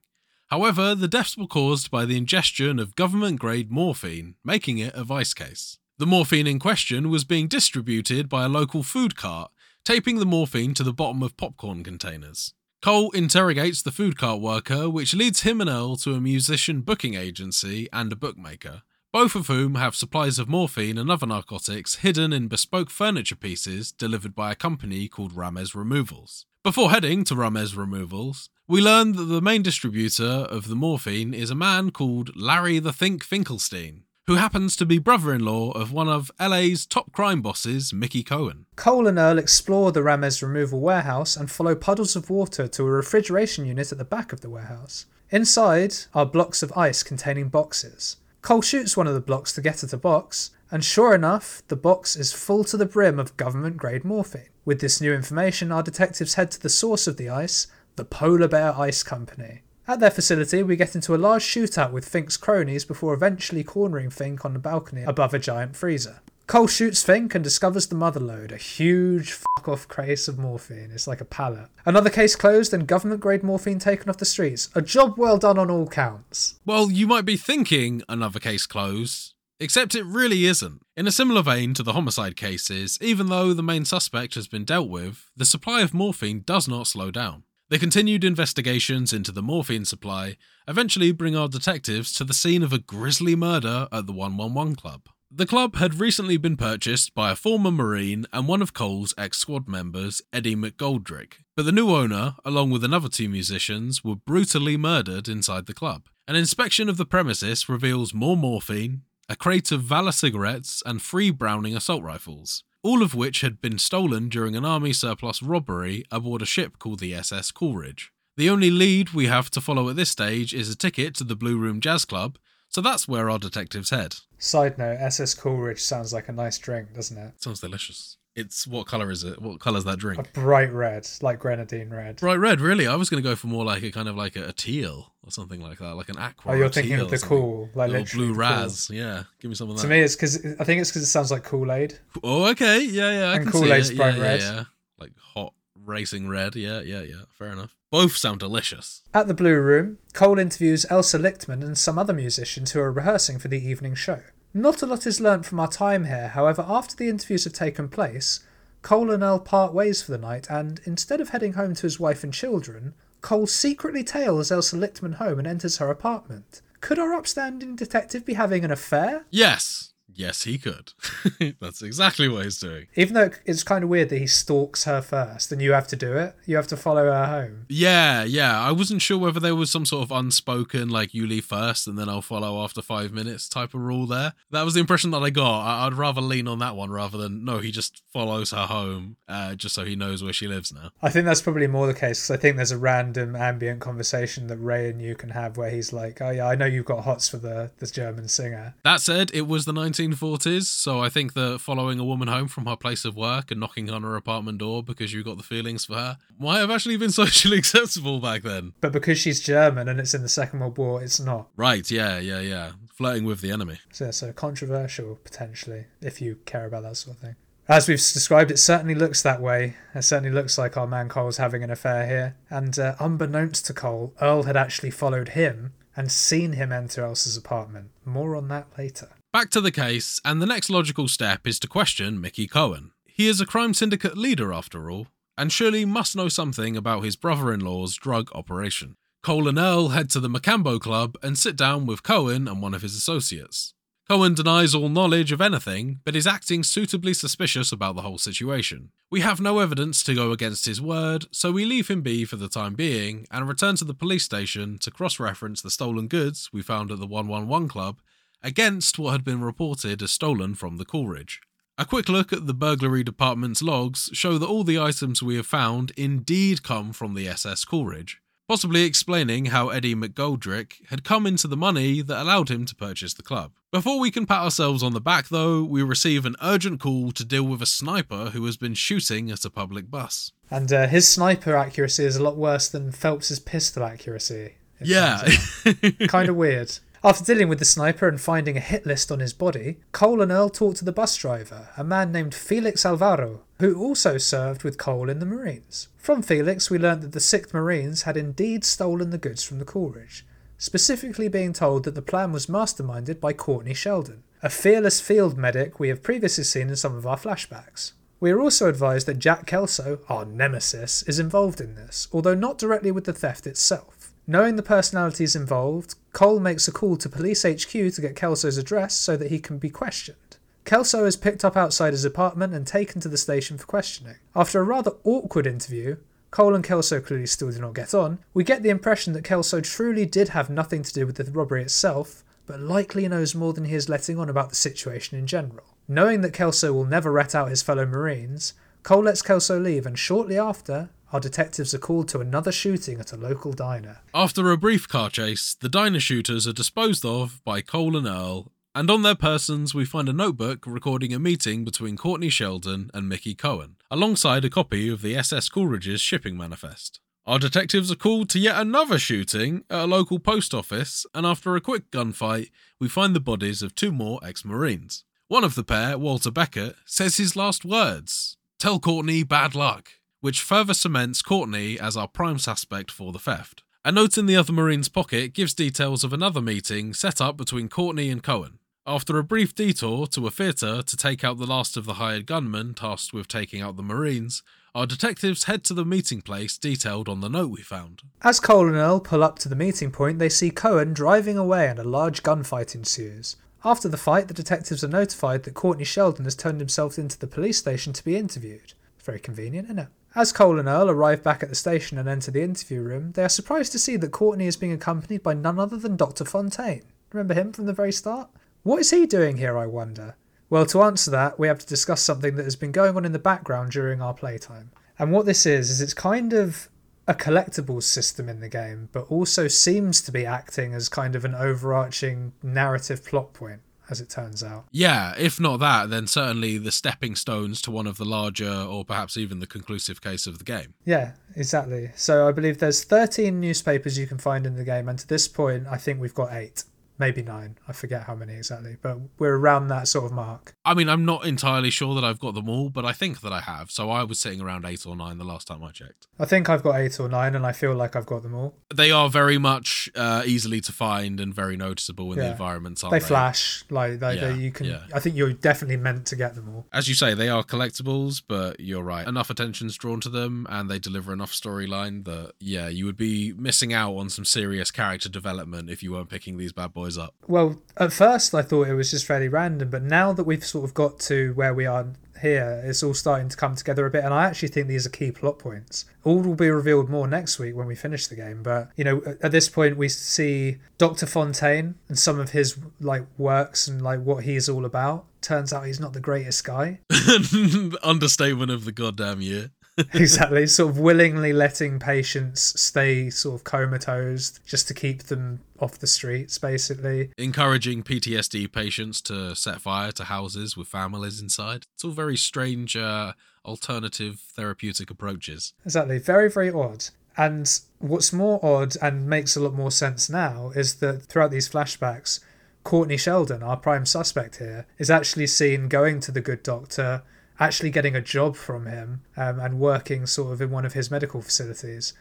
[0.48, 5.04] However, the deaths were caused by the ingestion of government grade morphine, making it a
[5.04, 5.78] Vice case.
[5.98, 9.50] The morphine in question was being distributed by a local food cart,
[9.84, 12.54] taping the morphine to the bottom of popcorn containers.
[12.82, 17.14] Cole interrogates the food cart worker, which leads him and Earl to a musician booking
[17.14, 22.32] agency and a bookmaker, both of whom have supplies of morphine and other narcotics hidden
[22.32, 26.46] in bespoke furniture pieces delivered by a company called Rames Removals.
[26.64, 31.50] Before heading to Rames Removals, we learn that the main distributor of the morphine is
[31.50, 35.92] a man called Larry the Fink Finkelstein, who happens to be brother in law of
[35.92, 38.66] one of LA's top crime bosses, Mickey Cohen.
[38.76, 42.90] Cole and Earl explore the Rames removal warehouse and follow puddles of water to a
[42.90, 45.06] refrigeration unit at the back of the warehouse.
[45.30, 48.18] Inside are blocks of ice containing boxes.
[48.42, 51.76] Cole shoots one of the blocks to get at a box, and sure enough, the
[51.76, 54.48] box is full to the brim of government grade morphine.
[54.64, 57.66] With this new information, our detectives head to the source of the ice,
[57.96, 59.62] the Polar Bear Ice Company.
[59.88, 64.10] At their facility, we get into a large shootout with Fink's cronies before eventually cornering
[64.10, 66.20] Fink on the balcony above a giant freezer.
[66.46, 70.90] Cole shoots Fink and discovers the mother lode, a huge fuck off case of morphine.
[70.92, 71.68] It's like a pallet.
[71.84, 74.68] Another case closed and government grade morphine taken off the streets.
[74.74, 76.60] A job well done on all counts.
[76.64, 80.82] Well, you might be thinking another case closed, except it really isn't.
[80.96, 84.64] In a similar vein to the homicide cases, even though the main suspect has been
[84.64, 87.44] dealt with, the supply of morphine does not slow down.
[87.72, 90.36] The continued investigations into the morphine supply
[90.68, 95.08] eventually bring our detectives to the scene of a grisly murder at the 111 Club.
[95.30, 99.38] The club had recently been purchased by a former Marine and one of Cole's ex
[99.38, 104.76] squad members, Eddie McGoldrick, but the new owner, along with another two musicians, were brutally
[104.76, 106.10] murdered inside the club.
[106.28, 109.00] An inspection of the premises reveals more morphine,
[109.30, 113.78] a crate of Valor cigarettes, and three Browning assault rifles, all of which had been
[113.78, 118.12] stolen during an army surplus robbery aboard a ship called the SS Coolidge.
[118.36, 121.36] The only lead we have to follow at this stage is a ticket to the
[121.36, 124.16] Blue Room Jazz Club, so that's where our detectives head.
[124.38, 127.42] Side note, SS Coolidge sounds like a nice drink, doesn't it?
[127.42, 128.16] Sounds delicious.
[128.34, 129.42] It's what color is it?
[129.42, 130.18] What color's that drink?
[130.18, 132.16] A bright red, like grenadine red.
[132.16, 132.86] Bright red, really?
[132.86, 135.12] I was going to go for more like a kind of like a, a teal
[135.22, 136.52] or something like that, like an aqua.
[136.52, 138.96] Oh, you're thinking of the cool, like Little blue the cool.
[138.96, 139.82] Yeah, give me some of that.
[139.82, 141.98] To me, it's because I think it's because it sounds like Kool Aid.
[142.22, 142.82] Oh, okay.
[142.82, 143.30] Yeah, yeah.
[143.32, 143.96] I And see it.
[143.96, 144.40] bright yeah, red.
[144.40, 144.64] Yeah, yeah.
[144.98, 145.52] Like hot
[145.84, 146.54] racing red.
[146.56, 147.22] Yeah, yeah, yeah.
[147.38, 147.76] Fair enough.
[147.90, 149.02] Both sound delicious.
[149.12, 153.38] At the Blue Room, Cole interviews Elsa Lichtman and some other musicians who are rehearsing
[153.38, 154.22] for the evening show.
[154.54, 157.88] Not a lot is learnt from our time here, however, after the interviews have taken
[157.88, 158.40] place,
[158.82, 161.98] Cole and Earl part ways for the night, and instead of heading home to his
[161.98, 166.60] wife and children, Cole secretly tails Elsa Lichtman home and enters her apartment.
[166.80, 169.24] Could our upstanding detective be having an affair?
[169.30, 169.91] Yes.
[170.14, 170.92] Yes, he could.
[171.60, 172.86] That's exactly what he's doing.
[172.96, 175.96] Even though it's kind of weird that he stalks her first and you have to
[175.96, 177.66] do it, you have to follow her home.
[177.68, 178.60] Yeah, yeah.
[178.60, 181.98] I wasn't sure whether there was some sort of unspoken, like you leave first and
[181.98, 184.34] then I'll follow after five minutes type of rule there.
[184.50, 185.60] That was the impression that I got.
[185.62, 189.16] I- I'd rather lean on that one rather than no, he just follows her home
[189.28, 190.90] uh, just so he knows where she lives now.
[191.02, 194.46] I think that's probably more the case because I think there's a random ambient conversation
[194.48, 197.04] that Ray and you can have where he's like, "Oh yeah, I know you've got
[197.04, 199.72] hots for the the German singer." That said, it was the
[200.08, 203.60] 1940s, so I think that following a woman home from her place of work and
[203.60, 206.96] knocking on her apartment door because you got the feelings for her might have actually
[206.96, 208.72] been socially acceptable back then.
[208.80, 211.48] But because she's German and it's in the Second World War, it's not.
[211.56, 212.72] Right, yeah, yeah, yeah.
[212.92, 213.78] Flirting with the enemy.
[213.92, 217.36] So, so controversial potentially if you care about that sort of thing.
[217.68, 219.76] As we've described, it certainly looks that way.
[219.94, 222.36] It certainly looks like our man Cole's having an affair here.
[222.50, 227.36] And uh, unbeknownst to Cole, Earl had actually followed him and seen him enter Elsa's
[227.36, 227.90] apartment.
[228.04, 229.10] More on that later.
[229.32, 232.90] Back to the case, and the next logical step is to question Mickey Cohen.
[233.06, 235.06] He is a crime syndicate leader, after all,
[235.38, 238.94] and surely must know something about his brother in law's drug operation.
[239.22, 242.74] Cole and Earl head to the Mocambo Club and sit down with Cohen and one
[242.74, 243.72] of his associates.
[244.06, 248.90] Cohen denies all knowledge of anything, but is acting suitably suspicious about the whole situation.
[249.10, 252.36] We have no evidence to go against his word, so we leave him be for
[252.36, 256.50] the time being and return to the police station to cross reference the stolen goods
[256.52, 257.96] we found at the 111 Club
[258.42, 261.40] against what had been reported as stolen from the Coolidge.
[261.78, 265.46] A quick look at the burglary department's logs show that all the items we have
[265.46, 271.48] found indeed come from the SS Coolidge, possibly explaining how Eddie McGoldrick had come into
[271.48, 273.52] the money that allowed him to purchase the club.
[273.72, 277.24] Before we can pat ourselves on the back, though, we receive an urgent call to
[277.24, 280.30] deal with a sniper who has been shooting at a public bus.
[280.50, 284.56] And uh, his sniper accuracy is a lot worse than Phelps's pistol accuracy.
[284.78, 285.26] Yeah.
[286.08, 286.78] kind of weird.
[287.04, 290.30] After dealing with the sniper and finding a hit list on his body, Cole and
[290.30, 294.78] Earl talk to the bus driver, a man named Felix Alvaro, who also served with
[294.78, 295.88] Cole in the Marines.
[295.96, 299.64] From Felix, we learnt that the 6th Marines had indeed stolen the goods from the
[299.64, 300.24] Coolidge,
[300.58, 305.80] specifically being told that the plan was masterminded by Courtney Sheldon, a fearless field medic
[305.80, 307.94] we have previously seen in some of our flashbacks.
[308.20, 312.58] We are also advised that Jack Kelso, our nemesis, is involved in this, although not
[312.58, 314.01] directly with the theft itself.
[314.26, 318.94] Knowing the personalities involved, Cole makes a call to Police HQ to get Kelso's address
[318.94, 320.36] so that he can be questioned.
[320.64, 324.16] Kelso is picked up outside his apartment and taken to the station for questioning.
[324.36, 325.96] After a rather awkward interview,
[326.30, 329.60] Cole and Kelso clearly still do not get on, we get the impression that Kelso
[329.60, 333.64] truly did have nothing to do with the robbery itself, but likely knows more than
[333.64, 335.64] he is letting on about the situation in general.
[335.88, 339.98] Knowing that Kelso will never rat out his fellow Marines, Cole lets Kelso leave, and
[339.98, 343.98] shortly after, our detectives are called to another shooting at a local diner.
[344.14, 348.50] After a brief car chase, the diner shooters are disposed of by Cole and Earl,
[348.74, 353.06] And on their persons, we find a notebook recording a meeting between Courtney Sheldon and
[353.06, 356.98] Mickey Cohen, alongside a copy of the SS Coolidge's shipping manifest.
[357.26, 361.54] Our detectives are called to yet another shooting at a local post office, and after
[361.54, 362.50] a quick gunfight,
[362.80, 365.04] we find the bodies of two more ex Marines.
[365.28, 369.90] One of the pair, Walter Beckett, says his last words Tell Courtney bad luck,
[370.22, 373.62] which further cements Courtney as our prime suspect for the theft.
[373.84, 377.68] A note in the other Marine's pocket gives details of another meeting set up between
[377.68, 378.60] Courtney and Cohen.
[378.86, 382.26] After a brief detour to a theatre to take out the last of the hired
[382.26, 387.08] gunmen tasked with taking out the Marines, our detectives head to the meeting place detailed
[387.08, 388.02] on the note we found.
[388.22, 391.68] As Cole and Earl pull up to the meeting point, they see Cohen driving away
[391.68, 393.36] and a large gunfight ensues.
[393.64, 397.26] After the fight, the detectives are notified that Courtney Sheldon has turned himself into the
[397.26, 398.74] police station to be interviewed.
[399.02, 399.88] Very convenient, isn't it?
[400.14, 403.24] As Cole and Earl arrive back at the station and enter the interview room, they
[403.24, 406.26] are surprised to see that Courtney is being accompanied by none other than Dr.
[406.26, 406.82] Fontaine.
[407.12, 408.28] Remember him from the very start?
[408.62, 410.16] What is he doing here, I wonder?
[410.50, 413.12] Well, to answer that, we have to discuss something that has been going on in
[413.12, 414.70] the background during our playtime.
[414.98, 416.68] And what this is, is it's kind of
[417.08, 421.24] a collectibles system in the game, but also seems to be acting as kind of
[421.24, 424.64] an overarching narrative plot point, as it turns out.
[424.70, 428.84] Yeah, if not that, then certainly the stepping stones to one of the larger, or
[428.84, 430.74] perhaps even the conclusive case of the game.
[430.84, 431.90] Yeah, exactly.
[431.96, 435.28] So I believe there's 13 newspapers you can find in the game, and to this
[435.28, 436.64] point, I think we've got eight.
[437.02, 437.58] Maybe nine.
[437.66, 440.54] I forget how many exactly, but we're around that sort of mark.
[440.64, 443.32] I mean, I'm not entirely sure that I've got them all, but I think that
[443.32, 443.72] I have.
[443.72, 446.06] So I was sitting around eight or nine the last time I checked.
[446.20, 448.54] I think I've got eight or nine, and I feel like I've got them all.
[448.72, 452.92] They are very much uh, easily to find and very noticeable in the environments, aren't
[452.92, 453.06] They they?
[453.06, 454.66] flash like they, Yeah, they, you can.
[454.66, 454.82] yeah.
[454.94, 456.66] I think you're definitely meant to get them all.
[456.72, 459.06] As you say, they are collectibles, but you're right.
[459.08, 463.32] Enough attention's drawn to them, and they deliver enough storyline that, yeah, you would be
[463.32, 467.14] missing out on some serious character development if you weren't picking these bad boys up.
[467.26, 470.64] Well, at first I thought it was just fairly random, but now that we've sort
[470.64, 471.86] of got to where we are
[472.20, 474.90] here, it's all starting to come together a bit, and I actually think these are
[474.90, 475.86] key plot points.
[476.04, 479.02] All will be revealed more next week when we finish the game, but you know,
[479.04, 481.06] at- at this point we see Dr.
[481.06, 485.06] Fontaine and some of his like works and like what he's all about.
[485.20, 486.80] Turns out he's not the greatest guy.
[487.82, 489.50] Understatement of the goddamn year.
[489.94, 495.78] exactly, sort of willingly letting patients stay sort of comatose just to keep them off
[495.78, 497.10] the streets, basically.
[497.16, 501.64] Encouraging PTSD patients to set fire to houses with families inside.
[501.74, 503.12] It's all very strange, uh,
[503.44, 505.54] alternative therapeutic approaches.
[505.64, 505.98] Exactly.
[505.98, 506.86] Very, very odd.
[507.16, 511.48] And what's more odd and makes a lot more sense now is that throughout these
[511.48, 512.20] flashbacks,
[512.64, 517.02] Courtney Sheldon, our prime suspect here, is actually seen going to the good doctor,
[517.40, 520.90] actually getting a job from him, um, and working sort of in one of his
[520.90, 521.92] medical facilities.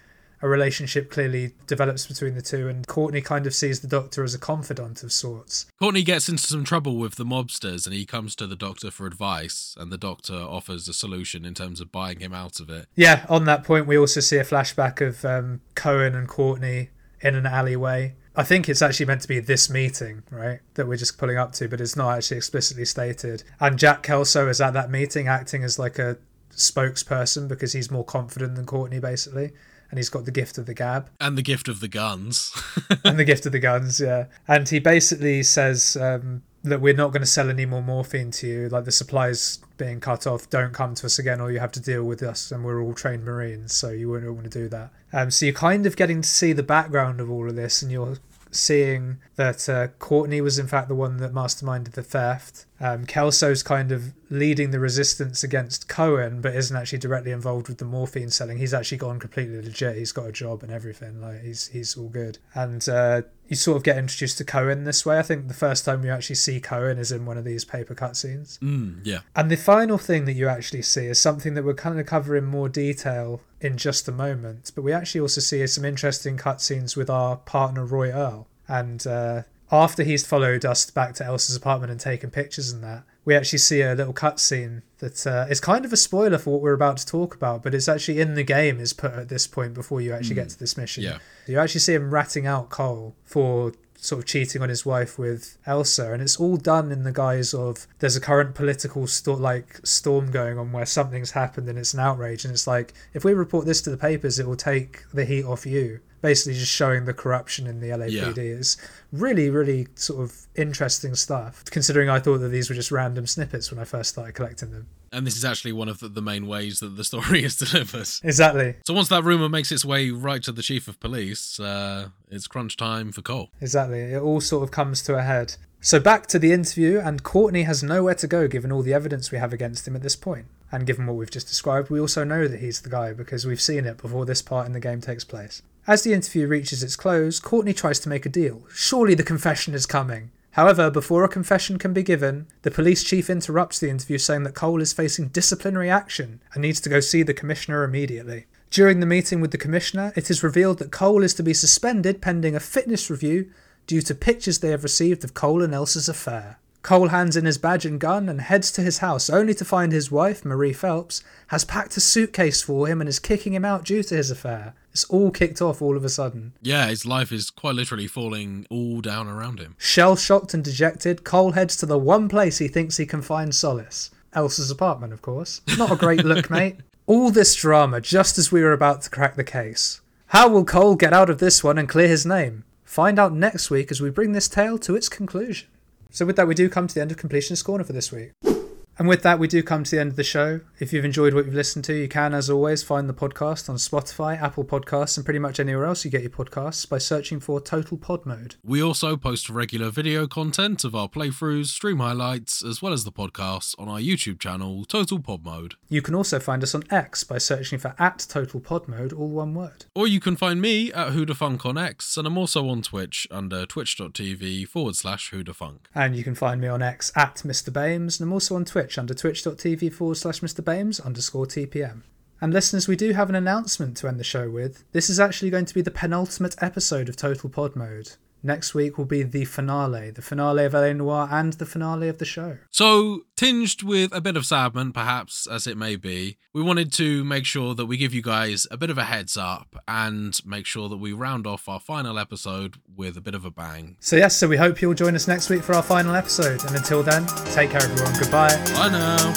[0.44, 4.34] A relationship clearly develops between the two, and Courtney kind of sees the doctor as
[4.34, 5.68] a confidant of sorts.
[5.80, 9.06] Courtney gets into some trouble with the mobsters and he comes to the doctor for
[9.06, 12.88] advice, and the doctor offers a solution in terms of buying him out of it.
[12.96, 16.90] Yeah, on that point, we also see a flashback of um, Cohen and Courtney
[17.22, 18.16] in an alleyway.
[18.36, 21.52] I think it's actually meant to be this meeting, right, that we're just pulling up
[21.54, 23.44] to, but it's not actually explicitly stated.
[23.60, 26.18] And Jack Kelso is at that meeting acting as like a
[26.52, 29.52] spokesperson because he's more confident than Courtney, basically.
[29.92, 32.52] And he's got the gift of the gab And the gift of the guns.
[33.04, 34.26] and the gift of the guns, yeah.
[34.48, 38.48] And he basically says um, that we're not going to sell any more morphine to
[38.48, 38.70] you.
[38.70, 41.82] Like the supplies being cut off, don't come to us again, or you have to
[41.82, 42.52] deal with us.
[42.52, 44.92] And we're all trained Marines, so you wouldn't want to do that.
[45.14, 47.92] Um, so you're kind of getting to see the background of all of this, and
[47.92, 48.18] you're
[48.52, 52.66] seeing that uh, Courtney was in fact the one that masterminded the theft.
[52.80, 57.78] Um, Kelso's kind of leading the resistance against Cohen, but isn't actually directly involved with
[57.78, 58.58] the morphine selling.
[58.58, 59.98] He's actually gone completely legit.
[59.98, 61.22] He's got a job and everything.
[61.22, 62.40] Like he's he's all good.
[62.54, 63.22] And uh,
[63.52, 65.20] you sort of get introduced to Cohen this way.
[65.20, 67.94] I think the first time you actually see Cohen is in one of these paper
[67.94, 68.58] cutscenes.
[68.60, 69.20] mm, yeah.
[69.36, 72.38] And the final thing that you actually see is something that we're kind of cover
[72.38, 74.72] in more detail in just a moment.
[74.74, 78.48] But we actually also see some interesting cutscenes with our partner Roy Earl.
[78.70, 79.42] And uh,
[79.72, 83.60] after he's followed us back to Elsa's apartment and taken pictures and that, we actually
[83.60, 86.98] see a little cutscene that uh, is kind of a spoiler for what we're about
[86.98, 90.02] to talk about, but it's actually in the game is put at this point before
[90.02, 91.04] you actually get to this mission.
[91.04, 91.20] Yeah.
[91.48, 95.58] You actually see him ratting out Cole for sort of cheating on his wife with
[95.68, 99.80] Elsa, and it's all done in the guise of there's a current political sto- like
[99.84, 103.34] storm going on where something's happened and it's an outrage, and it's like if we
[103.34, 106.00] report this to the papers, it will take the heat off you.
[106.22, 108.78] Basically, just showing the corruption in the LAPD is
[109.12, 111.64] really, really sort of interesting stuff.
[111.66, 114.88] Considering I thought that these were just random snippets when I first started collecting them.
[115.12, 118.08] And this is actually one of the, the main ways that the story is delivered.
[118.24, 122.10] Exactly, So once that rumor makes its way right to the chief of police, uh,
[122.30, 123.50] it's crunch time for Cole.
[123.60, 124.00] exactly.
[124.00, 125.56] It all sort of comes to a head.
[125.84, 129.32] So back to the interview, and Courtney has nowhere to go given all the evidence
[129.32, 130.46] we have against him at this point.
[130.72, 133.60] And given what we've just described, we also know that he's the guy because we've
[133.60, 135.64] seen it before this part in the game takes place.
[135.88, 138.62] As the interview reaches its close, Courtney tries to make a deal.
[138.72, 140.30] Surely the confession is coming.
[140.52, 144.54] However, before a confession can be given, the police chief interrupts the interview saying that
[144.54, 148.46] Cole is facing disciplinary action and needs to go see the commissioner immediately.
[148.70, 152.22] During the meeting with the commissioner, it is revealed that Cole is to be suspended
[152.22, 153.50] pending a fitness review
[153.88, 156.60] due to pictures they have received of Cole and Elsa's affair.
[156.82, 159.92] Cole hands in his badge and gun and heads to his house, only to find
[159.92, 163.86] his wife, Marie Phelps, has packed a suitcase for him and is kicking him out
[163.86, 164.74] due to his affair.
[164.92, 166.54] It's all kicked off all of a sudden.
[166.62, 169.76] Yeah, his life is quite literally falling all down around him.
[169.78, 173.54] Shell shocked and dejected, Cole heads to the one place he thinks he can find
[173.54, 175.62] solace Elsa's apartment, of course.
[175.78, 176.78] Not a great look, mate.
[177.06, 180.02] All this drama just as we were about to crack the case.
[180.28, 182.64] How will Cole get out of this one and clear his name?
[182.86, 185.68] Find out next week as we bring this tale to its conclusion.
[186.12, 188.51] So, with that, we do come to the end of Completionist Corner for this week.
[189.00, 190.62] And with that, we do come to the end of the show.
[190.80, 193.78] If you've enjoyed what you've listened to, you can, as always, find the podcast on
[193.78, 197.60] Spotify, Apple Podcasts, and pretty much anywhere else you get your podcasts by searching for
[197.60, 198.56] Total Pod Mode.
[198.64, 203.12] We also post regular video content of our playthroughs, stream highlights, as well as the
[203.12, 205.76] podcasts on our YouTube channel, Total Pod Mode.
[205.90, 209.30] You can also find us on X by searching for at Total Pod Mode, all
[209.30, 209.86] one word.
[209.96, 213.66] Or you can find me at Whodahfunk on X, and I'm also on Twitch under
[213.66, 215.80] twitch.tv forward slash Whodahfunk.
[215.96, 217.74] And you can find me on X at Mr.
[217.74, 220.64] Bames, and I'm also on Twitch under twitch.tv forward slash Mr.
[220.64, 222.02] Bames underscore TPM.
[222.40, 224.84] And listeners, we do have an announcement to end the show with.
[224.94, 228.14] This is actually going to be the penultimate episode of Total Pod Mode
[228.44, 232.18] next week will be the finale, the finale of LA Noire and the finale of
[232.18, 232.58] the show.
[232.70, 237.24] So, tinged with a bit of sadness, perhaps, as it may be, we wanted to
[237.24, 240.66] make sure that we give you guys a bit of a heads up and make
[240.66, 243.98] sure that we round off our final episode with a bit of a bang.
[244.00, 246.64] So, yes, so we hope you'll join us next week for our final episode.
[246.66, 248.14] And until then, take care, everyone.
[248.20, 248.56] Goodbye.
[248.74, 249.34] Bye now.